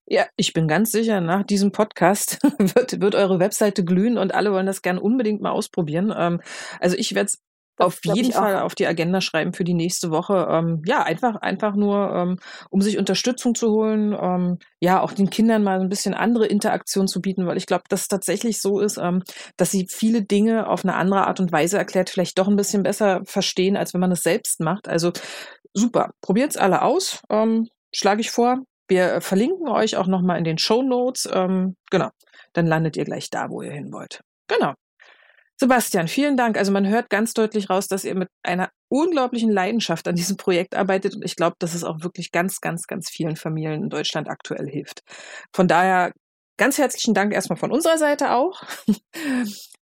Ja, 0.07 0.27
ich 0.37 0.53
bin 0.53 0.69
ganz 0.69 0.93
sicher, 0.93 1.21
nach 1.21 1.45
diesem 1.45 1.73
Podcast 1.73 2.39
wird, 2.59 3.01
wird 3.01 3.15
eure 3.15 3.41
Webseite 3.41 3.85
glühen 3.85 4.17
und 4.17 4.33
alle 4.33 4.53
wollen 4.53 4.67
das 4.67 4.83
gerne 4.83 5.01
unbedingt 5.01 5.41
mal 5.41 5.51
ausprobieren. 5.51 6.13
Ähm, 6.17 6.41
also 6.79 6.97
ich 6.97 7.15
werde 7.15 7.27
es 7.27 7.39
auf 7.81 7.99
jeden 8.05 8.33
Fall 8.33 8.61
auf 8.61 8.75
die 8.75 8.87
Agenda 8.87 9.21
schreiben 9.21 9.53
für 9.53 9.65
die 9.65 9.75
nächste 9.75 10.11
Woche. 10.11 10.47
Ähm, 10.51 10.83
ja, 10.87 11.03
einfach, 11.03 11.37
einfach 11.37 11.75
nur, 11.75 12.13
ähm, 12.15 12.37
um 12.71 12.81
sich 12.83 12.99
Unterstützung 12.99 13.55
zu 13.55 13.71
holen, 13.71 14.17
ähm, 14.21 14.59
ja, 14.81 15.01
auch 15.01 15.13
den 15.13 15.31
Kindern 15.31 15.63
mal 15.63 15.81
ein 15.81 15.89
bisschen 15.89 16.15
andere 16.15 16.47
Interaktion 16.47 17.09
zu 17.09 17.21
bieten, 17.21 17.47
weil 17.47 17.57
ich 17.57 17.67
glaube, 17.67 17.85
dass 17.89 18.03
es 18.03 18.09
tatsächlich 18.09 18.61
so 18.61 18.81
ist, 18.81 18.99
ähm, 18.99 19.23
dass 19.57 19.71
sie 19.71 19.87
viele 19.89 20.23
Dinge 20.23 20.69
auf 20.69 20.85
eine 20.85 20.95
andere 20.95 21.27
Art 21.27 21.41
und 21.41 21.53
Weise 21.53 21.79
erklärt, 21.79 22.11
vielleicht 22.11 22.39
doch 22.39 22.49
ein 22.49 22.57
bisschen 22.57 22.83
besser 22.83 23.23
verstehen, 23.25 23.77
als 23.77 23.95
wenn 23.95 24.01
man 24.01 24.13
es 24.13 24.23
selbst 24.23 24.61
macht. 24.61 24.89
Also 24.89 25.13
super, 25.75 26.11
probiert's 26.21 26.57
alle 26.57 26.83
aus, 26.83 27.23
ähm, 27.31 27.69
schlage 27.95 28.21
ich 28.21 28.31
vor. 28.31 28.59
Wir 28.89 29.21
verlinken 29.21 29.69
euch 29.69 29.97
auch 29.97 30.09
nochmal 30.09 30.39
in 30.39 30.45
den 30.45 30.59
Show 30.59 30.83
Notes. 30.83 31.29
Ähm, 31.33 31.77
genau, 31.91 32.11
dann 32.53 32.67
landet 32.67 32.97
ihr 32.97 33.05
gleich 33.05 33.31
da, 33.31 33.49
wo 33.49 33.63
ihr 33.63 33.73
hin 33.73 33.93
wollt. 33.93 34.21
Genau. 34.49 34.75
Sebastian, 35.61 36.09
vielen 36.09 36.39
Dank. 36.39 36.57
Also 36.57 36.73
man 36.73 36.89
hört 36.89 37.11
ganz 37.11 37.35
deutlich 37.35 37.69
raus, 37.69 37.87
dass 37.87 38.05
ihr 38.05 38.15
mit 38.15 38.29
einer 38.43 38.71
unglaublichen 38.89 39.51
Leidenschaft 39.51 40.09
an 40.09 40.15
diesem 40.15 40.39
Projekt 40.39 40.75
arbeitet 40.75 41.15
und 41.15 41.23
ich 41.23 41.37
glaube, 41.37 41.57
dass 41.59 41.75
es 41.75 41.85
auch 41.85 42.01
wirklich 42.01 42.33
ganz, 42.33 42.63
ganz, 42.63 42.87
ganz 42.87 43.11
vielen 43.11 43.37
Familien 43.37 43.83
in 43.83 43.91
Deutschland 43.91 44.31
aktuell 44.31 44.67
hilft. 44.67 45.03
Von 45.55 45.69
daher 45.69 46.13
ganz 46.57 46.79
herzlichen 46.79 47.13
Dank 47.13 47.35
erstmal 47.35 47.59
von 47.59 47.73
unserer 47.73 47.99
Seite 47.99 48.33
auch. 48.33 48.63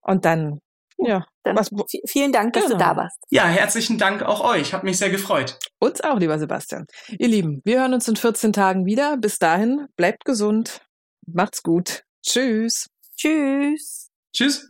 Und 0.02 0.26
dann, 0.26 0.60
ja. 0.98 1.28
Dann 1.44 1.56
was, 1.56 1.70
vielen 2.08 2.32
Dank, 2.32 2.54
dass 2.54 2.64
genau. 2.64 2.78
du 2.78 2.84
da 2.84 2.96
warst. 2.96 3.20
Ja, 3.30 3.46
herzlichen 3.46 4.00
Dank 4.00 4.24
auch 4.24 4.44
euch. 4.44 4.74
Hat 4.74 4.84
mich 4.84 4.98
sehr 4.98 5.12
gefreut. 5.12 5.60
Uns 5.80 6.02
auch, 6.02 6.18
lieber 6.18 6.40
Sebastian. 6.40 6.88
Ihr 7.10 7.28
Lieben, 7.28 7.62
wir 7.64 7.82
hören 7.82 7.94
uns 7.94 8.08
in 8.08 8.16
14 8.16 8.54
Tagen 8.54 8.88
wieder. 8.88 9.18
Bis 9.18 9.38
dahin, 9.38 9.86
bleibt 9.96 10.26
gesund. 10.26 10.82
Macht's 11.28 11.62
gut. 11.62 12.06
Tschüss. 12.26 12.88
Tschüss. 13.16 14.10
Tschüss. 14.34 14.68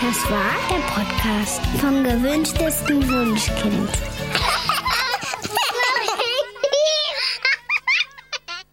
Das 0.00 0.30
war 0.30 0.52
der 0.68 0.82
Podcast 0.92 1.64
vom 1.80 2.04
gewünschtesten 2.04 3.08
Wunschkind. 3.08 3.90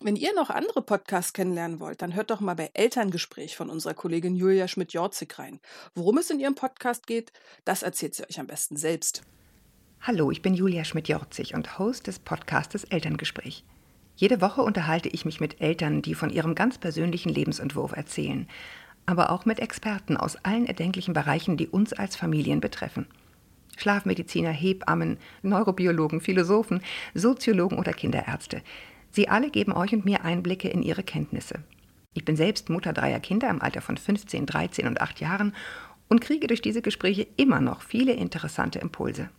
Wenn 0.02 0.16
ihr 0.16 0.34
noch 0.34 0.50
andere 0.50 0.82
Podcasts 0.82 1.32
kennenlernen 1.32 1.80
wollt, 1.80 2.02
dann 2.02 2.16
hört 2.16 2.32
doch 2.32 2.40
mal 2.40 2.56
bei 2.56 2.72
Elterngespräch 2.74 3.56
von 3.56 3.70
unserer 3.70 3.94
Kollegin 3.94 4.36
Julia 4.36 4.68
Schmidt-Jorzig 4.68 5.38
rein. 5.38 5.60
Worum 5.96 6.18
es 6.18 6.30
in 6.30 6.40
ihrem 6.40 6.56
Podcast 6.56 7.08
geht, 7.08 7.32
das 7.66 7.84
erzählt 7.84 8.16
sie 8.16 8.28
euch 8.28 8.40
am 8.40 8.48
besten 8.48 8.76
selbst. 8.78 9.22
Hallo, 10.02 10.32
ich 10.32 10.42
bin 10.42 10.54
Julia 10.54 10.84
Schmidt-Jorzig 10.84 11.54
und 11.54 11.78
Host 11.80 12.08
des 12.08 12.20
Podcastes 12.20 12.84
Elterngespräch. 12.84 13.64
Jede 14.16 14.42
Woche 14.42 14.64
unterhalte 14.64 15.10
ich 15.10 15.24
mich 15.24 15.40
mit 15.40 15.62
Eltern, 15.62 16.02
die 16.02 16.16
von 16.16 16.30
ihrem 16.30 16.56
ganz 16.56 16.78
persönlichen 16.78 17.30
Lebensentwurf 17.30 17.94
erzählen 17.94 18.48
aber 19.06 19.32
auch 19.32 19.46
mit 19.46 19.60
Experten 19.60 20.18
aus 20.18 20.38
allen 20.38 20.66
erdenklichen 20.66 21.14
Bereichen, 21.14 21.58
die 21.58 21.68
uns 21.68 21.94
als 21.94 22.16
Familien 22.16 22.62
betreffen. 22.62 23.08
Schlafmediziner, 23.78 24.52
Hebammen, 24.52 25.18
Neurobiologen, 25.42 26.22
Philosophen, 26.22 26.82
Soziologen 27.14 27.80
oder 27.80 27.94
Kinderärzte. 27.94 28.62
Sie 29.10 29.28
alle 29.28 29.50
geben 29.50 29.74
euch 29.74 29.94
und 29.94 30.06
mir 30.06 30.24
Einblicke 30.24 30.70
in 30.70 30.84
ihre 30.84 31.04
Kenntnisse. 31.04 31.60
Ich 32.14 32.26
bin 32.26 32.36
selbst 32.36 32.70
Mutter 32.70 32.94
dreier 32.94 33.20
Kinder 33.20 33.50
im 33.50 33.62
Alter 33.62 33.82
von 33.82 33.98
15, 33.98 34.46
13 34.46 34.88
und 34.88 35.02
8 35.02 35.20
Jahren 35.22 35.56
und 36.10 36.22
kriege 36.22 36.48
durch 36.48 36.62
diese 36.62 36.82
Gespräche 36.82 37.26
immer 37.38 37.62
noch 37.62 37.82
viele 37.82 38.14
interessante 38.14 38.80
Impulse. 38.80 39.30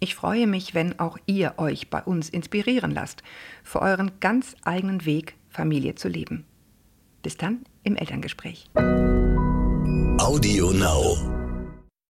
Ich 0.00 0.16
freue 0.16 0.48
mich, 0.48 0.74
wenn 0.74 0.98
auch 0.98 1.16
ihr 1.26 1.54
euch 1.58 1.88
bei 1.88 2.02
uns 2.02 2.28
inspirieren 2.28 2.90
lasst, 2.90 3.22
für 3.62 3.80
euren 3.80 4.10
ganz 4.18 4.56
eigenen 4.64 5.04
Weg, 5.04 5.36
Familie 5.48 5.94
zu 5.94 6.08
leben. 6.08 6.44
Bis 7.22 7.36
dann 7.36 7.64
im 7.84 7.96
Elterngespräch. 7.96 8.70
Audio 10.18 10.72
Now. 10.72 11.41